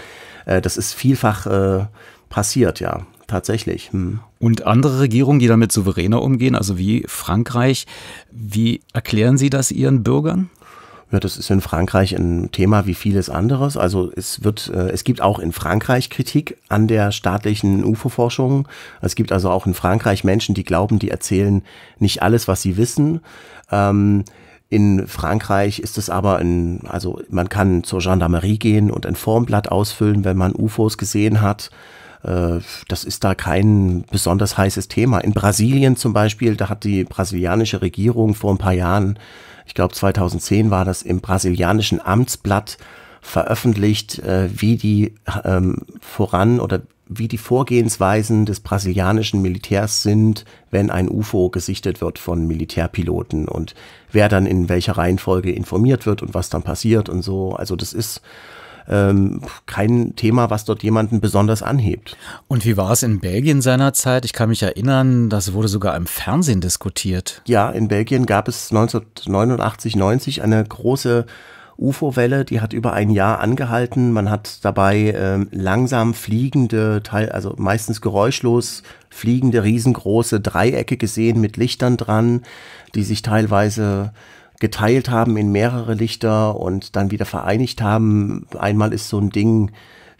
äh, 0.46 0.62
das 0.62 0.78
ist 0.78 0.94
vielfach 0.94 1.46
äh, 1.46 1.86
passiert, 2.30 2.80
ja, 2.80 3.06
tatsächlich. 3.28 3.92
Hm. 3.92 4.20
Und 4.40 4.66
andere 4.66 5.02
Regierungen, 5.02 5.40
die 5.40 5.48
damit 5.48 5.72
souveräner 5.72 6.22
umgehen, 6.22 6.56
also 6.56 6.78
wie 6.78 7.04
Frankreich, 7.08 7.86
wie 8.32 8.82
erklären 8.94 9.38
Sie 9.38 9.50
das 9.50 9.72
Ihren 9.72 10.04
Bürgern? 10.04 10.50
Ja, 11.12 11.20
das 11.20 11.38
ist 11.38 11.50
in 11.50 11.60
Frankreich 11.60 12.16
ein 12.16 12.52
Thema 12.52 12.86
wie 12.86 12.94
vieles 12.94 13.30
anderes. 13.30 13.76
Also 13.76 14.12
es 14.16 14.46
wird, 14.46 14.72
äh, 14.74 14.90
es 14.92 15.04
gibt 15.04 15.22
auch 15.22 15.40
in 15.40 15.52
Frankreich 15.52 16.10
Kritik 16.10 16.58
an 16.70 16.88
der 16.88 17.12
staatlichen 17.12 17.84
UFO-Forschung. 17.84 18.68
Es 19.02 19.16
gibt 19.16 19.34
also 19.34 19.50
auch 19.50 19.68
in 19.68 19.74
Frankreich 19.74 20.24
Menschen, 20.24 20.56
die 20.56 20.64
glauben, 20.64 21.00
die 21.00 21.10
erzählen 21.10 21.64
nicht 22.00 22.22
alles, 22.22 22.48
was 22.48 22.62
sie 22.62 22.78
wissen. 22.78 23.20
Ähm, 23.72 24.24
in 24.70 25.06
Frankreich 25.06 25.80
ist 25.80 25.98
es 25.98 26.10
aber 26.10 26.38
ein, 26.38 26.80
also 26.88 27.22
man 27.30 27.50
kann 27.50 27.84
zur 27.84 28.00
Gendarmerie 28.00 28.58
gehen 28.58 28.90
und 28.90 29.06
ein 29.06 29.16
Formblatt 29.16 29.70
ausfüllen, 29.70 30.24
wenn 30.24 30.38
man 30.38 30.56
UFOs 30.56 30.98
gesehen 30.98 31.42
hat. 31.42 31.72
Äh, 32.24 32.60
das 32.88 33.04
ist 33.04 33.26
da 33.26 33.36
kein 33.36 34.06
besonders 34.10 34.58
heißes 34.58 34.88
Thema. 34.88 35.20
In 35.20 35.34
Brasilien 35.34 35.98
zum 35.98 36.14
Beispiel, 36.14 36.56
da 36.56 36.70
hat 36.70 36.86
die 36.86 37.04
brasilianische 37.04 37.82
Regierung 37.82 38.34
vor 38.34 38.54
ein 38.54 38.60
paar 38.60 38.72
Jahren 38.72 39.20
ich 39.72 39.76
glaube 39.76 39.94
2010 39.94 40.70
war 40.70 40.84
das 40.84 41.02
im 41.02 41.22
brasilianischen 41.22 42.06
Amtsblatt 42.06 42.78
veröffentlicht, 43.22 44.20
äh, 44.20 44.50
wie 44.54 44.76
die 44.76 45.16
ähm, 45.46 45.78
voran 46.02 46.60
oder 46.60 46.82
wie 47.08 47.30
die 47.30 47.38
Vorgehensweisen 47.38 48.46
des 48.46 48.60
brasilianischen 48.60 49.42
Militärs 49.42 50.04
sind, 50.04 50.44
wenn 50.72 50.90
ein 50.90 51.08
UFO 51.08 51.48
gesichtet 51.50 52.02
wird 52.02 52.20
von 52.20 52.48
Militärpiloten 52.48 53.48
und 53.48 53.74
wer 54.12 54.28
dann 54.28 54.46
in 54.46 54.68
welcher 54.68 54.98
Reihenfolge 54.98 55.54
informiert 55.54 56.06
wird 56.06 56.22
und 56.22 56.34
was 56.34 56.50
dann 56.50 56.64
passiert 56.64 57.08
und 57.08 57.22
so. 57.22 57.54
Also 57.54 57.78
das 57.78 57.94
ist 57.94 58.22
ähm, 58.90 59.42
kein 59.66 60.16
Thema, 60.16 60.50
was 60.50 60.66
dort 60.66 60.84
jemanden 60.84 61.22
besonders 61.22 61.64
anhebt. 61.64 62.18
Und 62.48 62.66
wie 62.66 62.78
war 62.78 62.92
es 62.92 63.04
in 63.04 63.20
Belgien 63.20 63.62
seinerzeit? 63.62 64.26
Ich 64.26 64.34
kann 64.34 64.50
mich 64.50 64.64
erinnern, 64.64 65.30
das 65.30 65.54
wurde 65.54 65.68
sogar 65.68 65.96
im 65.96 66.06
Fernsehen 66.06 66.62
diskutiert. 66.62 67.42
Ja, 67.48 67.70
in 67.70 67.88
Belgien 67.88 68.26
gab 68.26 68.48
es 68.48 68.72
1989, 68.72 69.96
90 69.96 70.44
eine 70.44 70.64
große 70.64 71.26
UFO-Welle, 71.82 72.46
die 72.46 72.62
hat 72.62 72.74
über 72.74 72.94
ein 72.94 73.10
Jahr 73.10 73.40
angehalten. 73.40 74.12
Man 74.12 74.30
hat 74.30 74.64
dabei 74.64 75.14
ähm, 75.18 75.48
langsam 75.52 76.14
fliegende, 76.14 77.02
Teil, 77.04 77.30
also 77.30 77.56
meistens 77.58 78.02
geräuschlos 78.02 78.84
fliegende, 79.10 79.64
riesengroße 79.64 80.40
Dreiecke 80.40 80.96
gesehen 80.96 81.42
mit 81.42 81.58
Lichtern 81.58 81.98
dran, 81.98 82.44
die 82.96 83.04
sich 83.04 83.24
teilweise 83.24 84.14
geteilt 84.62 85.10
haben 85.10 85.36
in 85.36 85.52
mehrere 85.52 85.96
Lichter 85.96 86.56
und 86.56 86.96
dann 86.96 87.12
wieder 87.12 87.26
vereinigt 87.26 87.82
haben. 87.82 88.46
Einmal 88.58 88.94
ist 88.94 89.10
so 89.10 89.20
ein 89.20 89.32
Ding 89.32 89.72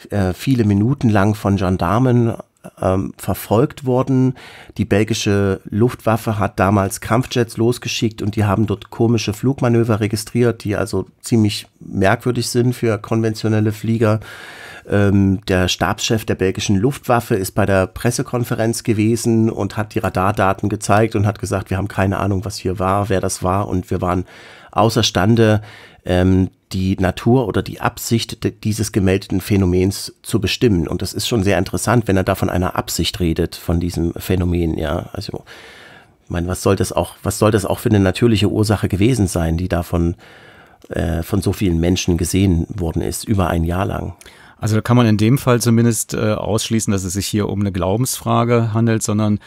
äh, 0.10 0.34
viele 0.34 0.66
Minuten 0.66 1.10
lang 1.10 1.36
von 1.36 1.56
Gendarmen 1.56 2.34
ähm, 2.82 3.14
verfolgt 3.18 3.86
worden. 3.86 4.34
Die 4.78 4.86
belgische 4.86 5.62
Luftwaffe 5.66 6.40
hat 6.40 6.60
damals 6.60 7.02
Kampfjets 7.02 7.58
losgeschickt 7.58 8.22
und 8.22 8.36
die 8.36 8.44
haben 8.44 8.66
dort 8.66 8.90
komische 8.90 9.34
Flugmanöver 9.34 10.00
registriert, 10.00 10.64
die 10.64 10.76
also 10.76 11.06
ziemlich 11.22 11.68
merkwürdig 11.80 12.50
sind 12.50 12.74
für 12.74 12.98
konventionelle 12.98 13.72
Flieger. 13.72 14.20
Ähm, 14.90 15.42
der 15.48 15.68
Stabschef 15.68 16.26
der 16.26 16.36
belgischen 16.36 16.76
Luftwaffe 16.76 17.36
ist 17.36 17.52
bei 17.52 17.66
der 17.66 17.88
Pressekonferenz 17.88 18.84
gewesen 18.84 19.50
und 19.50 19.78
hat 19.78 19.94
die 19.94 20.00
Radardaten 20.00 20.70
gezeigt 20.70 21.16
und 21.16 21.26
hat 21.26 21.40
gesagt, 21.40 21.70
wir 21.70 21.78
haben 21.78 21.88
keine 21.88 22.20
Ahnung, 22.20 22.46
was 22.46 22.58
hier 22.58 22.80
war, 22.80 23.10
wer 23.10 23.22
das 23.22 23.44
war 23.44 23.68
und 23.68 23.92
wir 23.92 24.02
waren 24.02 24.26
außerstande, 24.72 25.62
ähm, 26.06 26.50
die 26.74 26.96
Natur 26.98 27.48
oder 27.48 27.62
die 27.62 27.82
Absicht 27.82 28.64
dieses 28.64 28.92
gemeldeten 28.92 29.42
Phänomens 29.42 30.14
zu 30.24 30.40
bestimmen. 30.40 30.88
Und 30.88 31.02
das 31.02 31.14
ist 31.14 31.28
schon 31.28 31.44
sehr 31.44 31.58
interessant, 31.58 32.08
wenn 32.08 32.18
er 32.18 32.24
da 32.24 32.36
von 32.36 32.50
einer 32.50 32.76
Absicht 32.76 33.20
redet, 33.20 33.56
von 33.56 33.80
diesem 33.80 34.14
Phänomen, 34.14 34.78
ja. 34.78 35.10
Also, 35.14 35.44
ich 36.24 36.30
meine, 36.30 36.48
was 36.48 36.62
soll 36.62 36.76
das 36.76 36.94
auch, 36.94 37.16
was 37.24 37.40
soll 37.40 37.52
das 37.52 37.66
auch 37.66 37.80
für 37.80 37.90
eine 37.90 38.00
natürliche 38.00 38.50
Ursache 38.50 38.88
gewesen 38.88 39.28
sein, 39.28 39.58
die 39.58 39.68
davon 39.68 40.16
äh, 40.90 41.24
von 41.24 41.42
so 41.42 41.52
vielen 41.52 41.80
Menschen 41.80 42.18
gesehen 42.18 42.66
worden 42.70 43.02
ist, 43.02 43.26
über 43.26 43.50
ein 43.50 43.66
Jahr 43.66 43.86
lang? 43.86 44.16
Also 44.62 44.76
da 44.76 44.82
kann 44.82 44.96
man 44.96 45.08
in 45.08 45.18
dem 45.18 45.40
Fall 45.40 45.60
zumindest 45.60 46.14
äh, 46.14 46.34
ausschließen, 46.34 46.92
dass 46.94 47.04
es 47.04 47.14
sich 47.14 47.26
hier 47.26 47.50
um 47.50 47.60
eine 47.60 47.72
Glaubensfrage 47.72 48.74
handelt, 48.74 49.02
sondern 49.02 49.40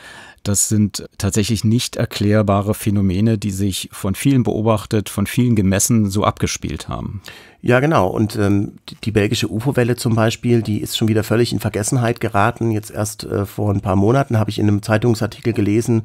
das 0.42 0.68
sind 0.68 1.09
tatsächlich 1.18 1.62
nicht 1.62 1.94
erklärbare 1.94 2.74
Phänomene, 2.74 3.38
die 3.38 3.53
sich 3.53 3.88
von 3.92 4.16
vielen 4.16 4.42
beobachtet, 4.42 5.09
von 5.09 5.29
vielen 5.29 5.55
gemessen 5.55 6.11
so 6.11 6.24
abgespielt 6.24 6.88
haben. 6.88 7.22
Ja, 7.62 7.79
genau. 7.79 8.09
Und 8.09 8.37
ähm, 8.37 8.72
die, 9.05 9.12
belgische 9.12 9.50
UFO-Welle 9.50 9.94
zum 9.94 10.16
Beispiel, 10.16 10.62
die 10.62 10.81
ist 10.81 10.98
schon 10.98 11.09
wieder 11.09 11.22
völlig 11.22 11.53
in 11.53 11.61
Vergessenheit 11.61 12.20
geraten. 12.20 12.72
Jetzt 12.72 12.90
erst 12.90 13.22
äh, 13.22 13.46
vor 13.46 13.72
ein 13.72 13.81
paar 13.81 13.96
Monaten 13.96 14.37
habe 14.37 14.50
ich 14.50 14.59
in 14.59 14.66
einem 14.66 14.83
Zeitungsartikel 14.83 15.53
gelesen, 15.53 16.03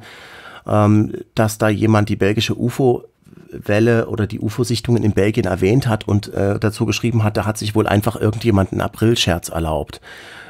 ähm, 0.66 1.12
dass 1.34 1.58
da 1.58 1.68
jemand 1.68 2.08
die 2.08 2.16
belgische 2.16 2.56
UFO 2.56 3.04
Welle 3.52 4.08
oder 4.08 4.26
die 4.26 4.40
UFO-Sichtungen 4.40 5.02
in 5.02 5.12
Belgien 5.12 5.46
erwähnt 5.46 5.86
hat 5.86 6.06
und 6.06 6.32
äh, 6.32 6.58
dazu 6.58 6.86
geschrieben 6.86 7.24
hat, 7.24 7.36
da 7.36 7.46
hat 7.46 7.58
sich 7.58 7.74
wohl 7.74 7.86
einfach 7.86 8.16
irgendjemand 8.16 8.72
einen 8.72 8.80
Aprilscherz 8.80 9.48
erlaubt. 9.48 10.00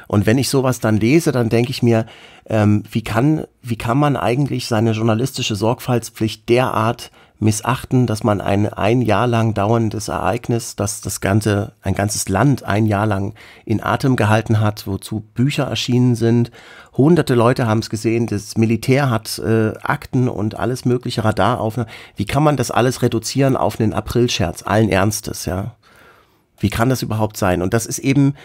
Und 0.07 0.25
wenn 0.25 0.37
ich 0.37 0.49
sowas 0.49 0.81
dann 0.81 0.97
lese, 0.97 1.31
dann 1.31 1.49
denke 1.49 1.71
ich 1.71 1.83
mir, 1.83 2.05
ähm, 2.49 2.83
wie, 2.91 3.03
kann, 3.03 3.45
wie 3.61 3.77
kann 3.77 3.97
man 3.97 4.17
eigentlich 4.17 4.67
seine 4.67 4.91
journalistische 4.91 5.55
Sorgfaltspflicht 5.55 6.49
derart 6.49 7.11
missachten, 7.41 8.05
dass 8.05 8.23
man 8.23 8.39
ein 8.39 8.71
ein 8.71 9.01
Jahr 9.01 9.27
lang 9.27 9.53
dauerndes 9.53 10.07
Ereignis, 10.07 10.75
das 10.75 11.01
das 11.01 11.21
ganze, 11.21 11.73
ein 11.81 11.95
ganzes 11.95 12.29
Land 12.29 12.63
ein 12.63 12.85
Jahr 12.85 13.07
lang 13.07 13.33
in 13.65 13.83
Atem 13.83 14.15
gehalten 14.15 14.59
hat, 14.59 14.85
wozu 14.85 15.21
Bücher 15.33 15.63
erschienen 15.65 16.15
sind. 16.15 16.51
Hunderte 16.93 17.33
Leute 17.33 17.65
haben 17.65 17.79
es 17.79 17.89
gesehen, 17.89 18.27
das 18.27 18.57
Militär 18.57 19.09
hat 19.09 19.39
äh, 19.39 19.73
Akten 19.81 20.29
und 20.29 20.57
alles 20.57 20.85
mögliche 20.85 21.25
Radar 21.25 21.59
auf. 21.59 21.79
Wie 22.15 22.25
kann 22.25 22.43
man 22.43 22.57
das 22.57 22.69
alles 22.69 23.01
reduzieren 23.01 23.57
auf 23.57 23.79
einen 23.79 23.93
Aprilscherz, 23.93 24.63
allen 24.63 24.89
Ernstes, 24.89 25.45
ja? 25.45 25.75
Wie 26.59 26.69
kann 26.69 26.89
das 26.89 27.01
überhaupt 27.01 27.37
sein? 27.37 27.63
Und 27.63 27.73
das 27.73 27.87
ist 27.87 27.97
eben 27.97 28.35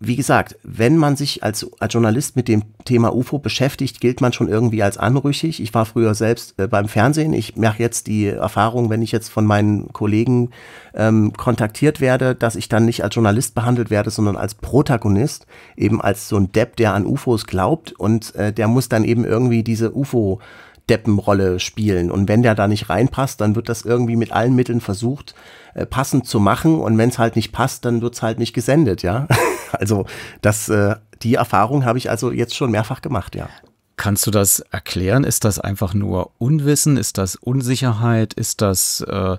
wie 0.00 0.16
gesagt, 0.16 0.56
wenn 0.62 0.96
man 0.96 1.14
sich 1.14 1.42
als, 1.42 1.66
als 1.78 1.92
Journalist 1.92 2.36
mit 2.36 2.48
dem 2.48 2.62
Thema 2.86 3.14
UFO 3.14 3.38
beschäftigt, 3.38 4.00
gilt 4.00 4.22
man 4.22 4.32
schon 4.32 4.48
irgendwie 4.48 4.82
als 4.82 4.96
anrüchig. 4.96 5.60
Ich 5.60 5.74
war 5.74 5.84
früher 5.84 6.14
selbst 6.14 6.58
äh, 6.58 6.66
beim 6.66 6.88
Fernsehen. 6.88 7.34
Ich 7.34 7.56
mache 7.56 7.82
jetzt 7.82 8.06
die 8.06 8.26
Erfahrung, 8.26 8.88
wenn 8.88 9.02
ich 9.02 9.12
jetzt 9.12 9.28
von 9.28 9.44
meinen 9.44 9.92
Kollegen 9.92 10.50
ähm, 10.94 11.34
kontaktiert 11.34 12.00
werde, 12.00 12.34
dass 12.34 12.56
ich 12.56 12.68
dann 12.68 12.86
nicht 12.86 13.04
als 13.04 13.14
Journalist 13.14 13.54
behandelt 13.54 13.90
werde, 13.90 14.10
sondern 14.10 14.36
als 14.36 14.54
Protagonist, 14.54 15.46
eben 15.76 16.00
als 16.00 16.28
so 16.28 16.36
ein 16.36 16.50
Depp, 16.52 16.76
der 16.76 16.94
an 16.94 17.04
UFOs 17.04 17.46
glaubt 17.46 17.92
und 17.92 18.34
äh, 18.36 18.54
der 18.54 18.68
muss 18.68 18.88
dann 18.88 19.04
eben 19.04 19.24
irgendwie 19.24 19.62
diese 19.62 19.94
UFO 19.94 20.40
Deppenrolle 20.88 21.60
spielen. 21.60 22.10
Und 22.10 22.28
wenn 22.28 22.42
der 22.42 22.54
da 22.54 22.68
nicht 22.68 22.90
reinpasst, 22.90 23.40
dann 23.40 23.56
wird 23.56 23.68
das 23.68 23.82
irgendwie 23.82 24.16
mit 24.16 24.32
allen 24.32 24.54
Mitteln 24.54 24.80
versucht, 24.80 25.34
äh, 25.74 25.86
passend 25.86 26.26
zu 26.26 26.40
machen. 26.40 26.80
Und 26.80 26.98
wenn 26.98 27.08
es 27.08 27.18
halt 27.18 27.36
nicht 27.36 27.52
passt, 27.52 27.84
dann 27.84 28.02
wird 28.02 28.14
es 28.14 28.22
halt 28.22 28.38
nicht 28.38 28.54
gesendet, 28.54 29.02
ja. 29.02 29.26
Also 29.72 30.06
das, 30.40 30.68
äh, 30.68 30.94
die 31.22 31.34
Erfahrung 31.34 31.84
habe 31.84 31.98
ich 31.98 32.08
also 32.08 32.30
jetzt 32.30 32.54
schon 32.54 32.70
mehrfach 32.70 33.02
gemacht, 33.02 33.34
ja. 33.34 33.48
Kannst 33.96 34.24
du 34.24 34.30
das 34.30 34.60
erklären? 34.60 35.24
Ist 35.24 35.44
das 35.44 35.58
einfach 35.58 35.94
nur 35.94 36.30
Unwissen? 36.38 36.96
Ist 36.96 37.18
das 37.18 37.34
Unsicherheit? 37.34 38.34
Ist 38.34 38.60
das 38.60 39.00
äh, 39.00 39.36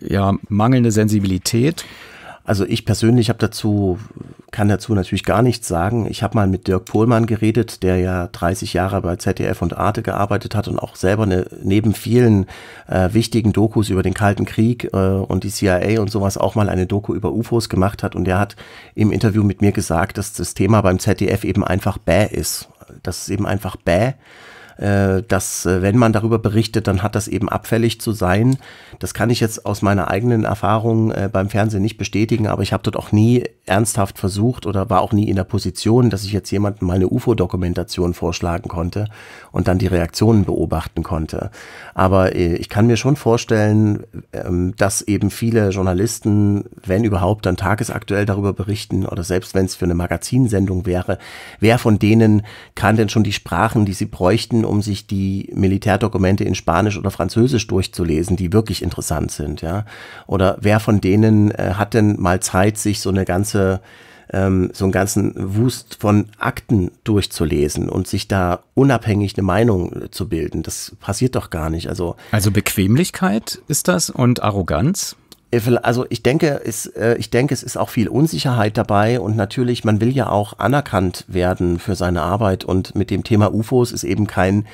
ja 0.00 0.34
mangelnde 0.48 0.90
Sensibilität? 0.90 1.84
Also 2.44 2.64
ich 2.66 2.84
persönlich 2.84 3.28
habe 3.28 3.38
dazu, 3.38 3.98
kann 4.50 4.68
dazu 4.68 4.94
natürlich 4.94 5.22
gar 5.22 5.42
nichts 5.42 5.68
sagen. 5.68 6.06
Ich 6.10 6.24
habe 6.24 6.36
mal 6.36 6.48
mit 6.48 6.66
Dirk 6.66 6.86
Pohlmann 6.86 7.26
geredet, 7.26 7.84
der 7.84 7.98
ja 7.98 8.26
30 8.26 8.72
Jahre 8.72 9.00
bei 9.00 9.14
ZDF 9.16 9.62
und 9.62 9.76
Arte 9.76 10.02
gearbeitet 10.02 10.56
hat 10.56 10.66
und 10.66 10.78
auch 10.78 10.96
selber 10.96 11.22
eine, 11.22 11.46
neben 11.62 11.94
vielen 11.94 12.46
äh, 12.88 13.10
wichtigen 13.12 13.52
Dokus 13.52 13.90
über 13.90 14.02
den 14.02 14.14
Kalten 14.14 14.44
Krieg 14.44 14.92
äh, 14.92 14.96
und 14.96 15.44
die 15.44 15.50
CIA 15.50 16.00
und 16.00 16.10
sowas 16.10 16.36
auch 16.36 16.56
mal 16.56 16.68
eine 16.68 16.86
Doku 16.86 17.14
über 17.14 17.32
UFOs 17.32 17.68
gemacht 17.68 18.02
hat. 18.02 18.16
Und 18.16 18.24
der 18.24 18.40
hat 18.40 18.56
im 18.96 19.12
Interview 19.12 19.44
mit 19.44 19.60
mir 19.60 19.72
gesagt, 19.72 20.18
dass 20.18 20.32
das 20.32 20.54
Thema 20.54 20.80
beim 20.80 20.98
ZDF 20.98 21.44
eben 21.44 21.62
einfach 21.62 21.98
bäh 21.98 22.26
ist. 22.26 22.68
Das 23.04 23.22
ist 23.22 23.28
eben 23.28 23.46
einfach 23.46 23.76
bäh 23.76 24.08
äh, 24.08 24.12
dass 24.82 25.64
äh, 25.64 25.80
wenn 25.82 25.96
man 25.96 26.12
darüber 26.12 26.38
berichtet, 26.38 26.86
dann 26.86 27.02
hat 27.02 27.14
das 27.14 27.28
eben 27.28 27.48
abfällig 27.48 28.00
zu 28.00 28.12
sein. 28.12 28.56
Das 28.98 29.14
kann 29.14 29.30
ich 29.30 29.40
jetzt 29.40 29.64
aus 29.64 29.82
meiner 29.82 30.08
eigenen 30.08 30.44
Erfahrung 30.44 31.12
äh, 31.12 31.28
beim 31.32 31.50
Fernsehen 31.50 31.82
nicht 31.82 31.98
bestätigen, 31.98 32.48
aber 32.48 32.62
ich 32.62 32.72
habe 32.72 32.82
dort 32.82 32.96
auch 32.96 33.12
nie 33.12 33.44
ernsthaft 33.64 34.18
versucht 34.18 34.66
oder 34.66 34.90
war 34.90 35.00
auch 35.00 35.12
nie 35.12 35.28
in 35.28 35.36
der 35.36 35.44
Position, 35.44 36.10
dass 36.10 36.24
ich 36.24 36.32
jetzt 36.32 36.50
jemandem 36.50 36.88
mal 36.88 36.94
eine 36.94 37.08
UFO-Dokumentation 37.08 38.12
vorschlagen 38.12 38.68
konnte 38.68 39.06
und 39.52 39.68
dann 39.68 39.78
die 39.78 39.86
Reaktionen 39.86 40.44
beobachten 40.44 41.04
konnte. 41.04 41.50
Aber 41.94 42.34
äh, 42.34 42.56
ich 42.56 42.68
kann 42.68 42.88
mir 42.88 42.96
schon 42.96 43.14
vorstellen, 43.14 44.04
ähm, 44.32 44.74
dass 44.76 45.02
eben 45.02 45.30
viele 45.30 45.70
Journalisten, 45.70 46.64
wenn 46.84 47.04
überhaupt, 47.04 47.46
dann 47.46 47.56
tagesaktuell 47.56 48.26
darüber 48.26 48.52
berichten 48.52 49.06
oder 49.06 49.22
selbst 49.22 49.54
wenn 49.54 49.66
es 49.66 49.76
für 49.76 49.84
eine 49.84 49.94
Magazinsendung 49.94 50.86
wäre, 50.86 51.18
wer 51.60 51.78
von 51.78 52.00
denen 52.00 52.42
kann 52.74 52.96
denn 52.96 53.08
schon 53.08 53.22
die 53.22 53.32
Sprachen, 53.32 53.84
die 53.84 53.92
sie 53.92 54.06
bräuchten, 54.06 54.64
um 54.72 54.82
sich 54.82 55.06
die 55.06 55.50
Militärdokumente 55.54 56.44
in 56.44 56.54
Spanisch 56.54 56.98
oder 56.98 57.10
Französisch 57.10 57.66
durchzulesen, 57.66 58.36
die 58.36 58.52
wirklich 58.52 58.82
interessant 58.82 59.30
sind, 59.30 59.60
ja? 59.60 59.84
Oder 60.26 60.56
wer 60.60 60.80
von 60.80 61.00
denen 61.00 61.50
äh, 61.50 61.74
hat 61.74 61.94
denn 61.94 62.20
mal 62.20 62.40
Zeit, 62.40 62.78
sich 62.78 63.00
so 63.00 63.10
eine 63.10 63.24
ganze 63.24 63.80
ähm, 64.32 64.70
so 64.72 64.86
einen 64.86 64.92
ganzen 64.92 65.34
Wust 65.36 65.98
von 66.00 66.26
Akten 66.38 66.90
durchzulesen 67.04 67.90
und 67.90 68.06
sich 68.06 68.28
da 68.28 68.60
unabhängig 68.74 69.36
eine 69.36 69.44
Meinung 69.44 70.10
zu 70.10 70.28
bilden. 70.28 70.62
Das 70.62 70.96
passiert 71.00 71.34
doch 71.36 71.50
gar 71.50 71.68
nicht. 71.68 71.88
Also, 71.88 72.16
also 72.30 72.50
Bequemlichkeit 72.50 73.60
ist 73.68 73.88
das 73.88 74.08
und 74.08 74.42
Arroganz? 74.42 75.16
Äh, 75.52 75.60
also 75.82 76.06
ich 76.08 76.22
denke, 76.22 76.60
es, 76.64 76.86
äh, 76.86 77.14
ich 77.18 77.30
denke, 77.30 77.54
es 77.54 77.62
ist 77.62 77.76
auch 77.76 77.90
viel 77.90 78.08
Unsicherheit 78.08 78.76
dabei 78.76 79.20
und 79.20 79.36
natürlich, 79.36 79.84
man 79.84 80.00
will 80.00 80.10
ja 80.10 80.28
auch 80.28 80.58
anerkannt 80.58 81.24
werden 81.28 81.78
für 81.78 81.94
seine 81.94 82.22
Arbeit 82.22 82.64
und 82.64 82.94
mit 82.94 83.10
dem 83.10 83.22
Thema 83.22 83.54
UFOs 83.54 83.92
ist 83.92 84.04
eben 84.04 84.26
kein 84.26 84.66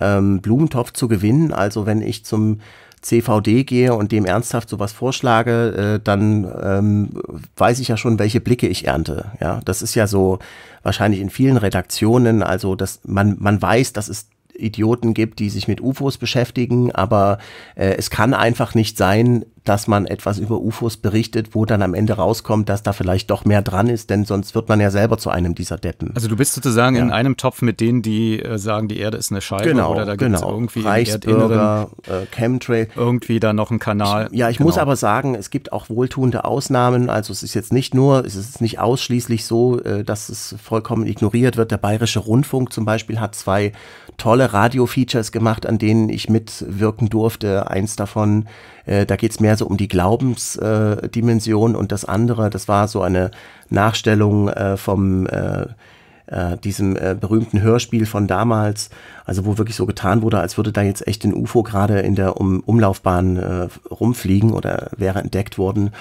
ähm, 0.00 0.40
Blumentopf 0.40 0.92
zu 0.92 1.08
gewinnen. 1.08 1.52
Also 1.52 1.86
wenn 1.86 2.02
ich 2.02 2.24
zum 2.24 2.60
CVD 3.00 3.64
gehe 3.64 3.94
und 3.94 4.10
dem 4.10 4.24
ernsthaft 4.24 4.68
sowas 4.68 4.92
vorschlage, 4.92 5.94
äh, 5.96 6.00
dann 6.02 6.44
ähm, 6.62 7.22
weiß 7.56 7.78
ich 7.78 7.88
ja 7.88 7.96
schon, 7.96 8.18
welche 8.18 8.40
Blicke 8.40 8.66
ich 8.66 8.86
ernte. 8.86 9.32
Ja, 9.40 9.60
das 9.64 9.82
ist 9.82 9.94
ja 9.94 10.06
so 10.06 10.38
wahrscheinlich 10.82 11.20
in 11.20 11.30
vielen 11.30 11.56
Redaktionen, 11.56 12.42
also 12.42 12.74
dass 12.74 13.00
man, 13.04 13.36
man 13.38 13.60
weiß, 13.60 13.92
dass 13.92 14.08
es 14.08 14.28
Idioten 14.54 15.14
gibt, 15.14 15.38
die 15.38 15.50
sich 15.50 15.68
mit 15.68 15.80
UFOs 15.80 16.18
beschäftigen, 16.18 16.90
aber 16.90 17.38
äh, 17.74 17.94
es 17.96 18.10
kann 18.10 18.34
einfach 18.34 18.74
nicht 18.74 18.96
sein, 18.96 19.44
dass 19.68 19.88
man 19.88 20.06
etwas 20.06 20.38
über 20.38 20.60
UFOs 20.60 20.96
berichtet, 20.96 21.54
wo 21.54 21.64
dann 21.64 21.82
am 21.82 21.92
Ende 21.94 22.14
rauskommt, 22.14 22.68
dass 22.68 22.82
da 22.82 22.92
vielleicht 22.92 23.30
doch 23.30 23.44
mehr 23.44 23.62
dran 23.62 23.88
ist, 23.88 24.10
denn 24.10 24.24
sonst 24.24 24.54
wird 24.54 24.68
man 24.68 24.80
ja 24.80 24.90
selber 24.90 25.18
zu 25.18 25.28
einem 25.28 25.54
dieser 25.54 25.76
Deppen. 25.76 26.12
Also 26.14 26.28
du 26.28 26.36
bist 26.36 26.54
sozusagen 26.54 26.96
ja. 26.96 27.02
in 27.02 27.10
einem 27.10 27.36
Topf 27.36 27.62
mit 27.62 27.80
denen, 27.80 28.00
die 28.00 28.40
äh, 28.40 28.58
sagen, 28.58 28.88
die 28.88 28.98
Erde 28.98 29.18
ist 29.18 29.32
eine 29.32 29.40
Scheibe 29.40 29.68
genau, 29.68 29.92
oder 29.92 30.06
da 30.06 30.14
gibt 30.14 30.32
es 30.32 30.40
genau. 30.40 30.52
irgendwie 30.52 30.80
Reichsbürger, 30.80 31.90
äh, 32.06 32.26
Chemtrail. 32.30 32.88
Irgendwie 32.94 33.40
da 33.40 33.52
noch 33.52 33.70
ein 33.70 33.78
Kanal. 33.78 34.28
Ich, 34.30 34.38
ja, 34.38 34.48
ich 34.48 34.58
genau. 34.58 34.68
muss 34.68 34.78
aber 34.78 34.96
sagen, 34.96 35.34
es 35.34 35.50
gibt 35.50 35.72
auch 35.72 35.90
wohltuende 35.90 36.44
Ausnahmen. 36.44 37.10
Also 37.10 37.32
es 37.32 37.42
ist 37.42 37.54
jetzt 37.54 37.72
nicht 37.72 37.94
nur, 37.94 38.24
es 38.24 38.36
ist 38.36 38.60
nicht 38.60 38.78
ausschließlich 38.78 39.44
so, 39.44 39.80
äh, 39.80 40.04
dass 40.04 40.28
es 40.28 40.54
vollkommen 40.62 41.06
ignoriert 41.06 41.56
wird. 41.56 41.72
Der 41.72 41.78
Bayerische 41.78 42.20
Rundfunk 42.20 42.72
zum 42.72 42.84
Beispiel 42.84 43.20
hat 43.20 43.34
zwei 43.34 43.72
tolle 44.16 44.52
Radio-Features 44.52 45.32
gemacht, 45.32 45.66
an 45.66 45.78
denen 45.78 46.08
ich 46.08 46.28
mitwirken 46.28 47.08
durfte. 47.08 47.70
Eins 47.70 47.96
davon, 47.96 48.46
äh, 48.86 49.04
da 49.04 49.16
geht 49.16 49.32
es 49.32 49.40
mehr 49.40 49.56
so 49.56 49.66
um 49.66 49.76
die 49.76 49.88
Glaubensdimension 49.88 51.74
äh, 51.74 51.76
und 51.76 51.92
das 51.92 52.04
andere, 52.04 52.50
das 52.50 52.68
war 52.68 52.88
so 52.88 53.02
eine 53.02 53.30
Nachstellung 53.68 54.48
äh, 54.48 54.76
vom 54.76 55.26
äh, 55.26 55.66
äh, 56.28 56.56
diesem 56.56 56.94
berühmten 57.20 57.60
Hörspiel 57.62 58.04
von 58.04 58.26
damals, 58.26 58.90
also 59.24 59.44
wo 59.44 59.58
wirklich 59.58 59.76
so 59.76 59.86
getan 59.86 60.22
wurde, 60.22 60.40
als 60.40 60.56
würde 60.56 60.72
da 60.72 60.82
jetzt 60.82 61.06
echt 61.06 61.24
ein 61.24 61.34
UFO 61.34 61.62
gerade 61.62 62.00
in 62.00 62.16
der 62.16 62.40
um 62.40 62.60
Umlaufbahn 62.60 63.70
rumfliegen 63.88 64.52
oder 64.52 64.90
wäre 64.96 65.20
entdeckt 65.20 65.56
worden. 65.56 65.92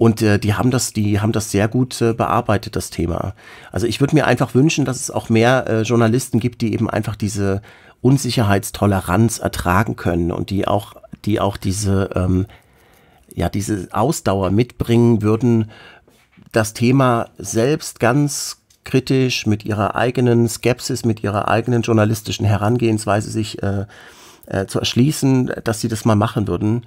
Und 0.00 0.22
äh, 0.22 0.38
die 0.38 0.54
haben 0.54 0.70
das, 0.70 0.94
die 0.94 1.20
haben 1.20 1.32
das 1.32 1.50
sehr 1.50 1.68
gut 1.68 2.00
äh, 2.00 2.14
bearbeitet, 2.14 2.74
das 2.74 2.88
Thema. 2.88 3.34
Also 3.70 3.86
ich 3.86 4.00
würde 4.00 4.14
mir 4.14 4.26
einfach 4.26 4.54
wünschen, 4.54 4.86
dass 4.86 4.98
es 4.98 5.10
auch 5.10 5.28
mehr 5.28 5.66
äh, 5.68 5.82
Journalisten 5.82 6.40
gibt, 6.40 6.62
die 6.62 6.72
eben 6.72 6.88
einfach 6.88 7.16
diese 7.16 7.60
Unsicherheitstoleranz 8.02 9.38
ertragen 9.38 9.96
können 9.96 10.32
und 10.32 10.50
die 10.50 10.66
auch, 10.66 10.94
die 11.24 11.40
auch 11.40 11.56
diese, 11.56 12.10
ähm, 12.14 12.46
ja, 13.34 13.48
diese 13.48 13.88
Ausdauer 13.92 14.50
mitbringen 14.50 15.22
würden, 15.22 15.70
das 16.52 16.72
Thema 16.74 17.28
selbst 17.38 18.00
ganz 18.00 18.58
kritisch 18.84 19.46
mit 19.46 19.64
ihrer 19.64 19.94
eigenen 19.94 20.48
Skepsis, 20.48 21.04
mit 21.04 21.22
ihrer 21.22 21.48
eigenen 21.48 21.82
journalistischen 21.82 22.46
Herangehensweise 22.46 23.30
sich 23.30 23.62
äh, 23.62 23.84
äh, 24.46 24.66
zu 24.66 24.78
erschließen, 24.78 25.52
dass 25.64 25.80
sie 25.80 25.88
das 25.88 26.04
mal 26.04 26.16
machen 26.16 26.48
würden. 26.48 26.82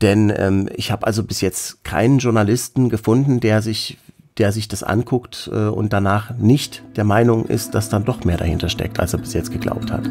Denn 0.00 0.32
ähm, 0.36 0.68
ich 0.74 0.90
habe 0.90 1.06
also 1.06 1.22
bis 1.22 1.40
jetzt 1.40 1.84
keinen 1.84 2.18
Journalisten 2.18 2.88
gefunden, 2.88 3.40
der 3.40 3.62
sich, 3.62 3.98
der 4.38 4.52
sich 4.52 4.68
das 4.68 4.82
anguckt 4.82 5.50
äh, 5.52 5.66
und 5.68 5.92
danach 5.92 6.36
nicht 6.36 6.82
der 6.96 7.04
Meinung 7.04 7.46
ist, 7.46 7.74
dass 7.74 7.88
dann 7.88 8.04
doch 8.04 8.24
mehr 8.24 8.36
dahinter 8.36 8.68
steckt, 8.68 8.98
als 9.00 9.12
er 9.12 9.20
bis 9.20 9.32
jetzt 9.32 9.52
geglaubt 9.52 9.90
hat. 9.92 10.08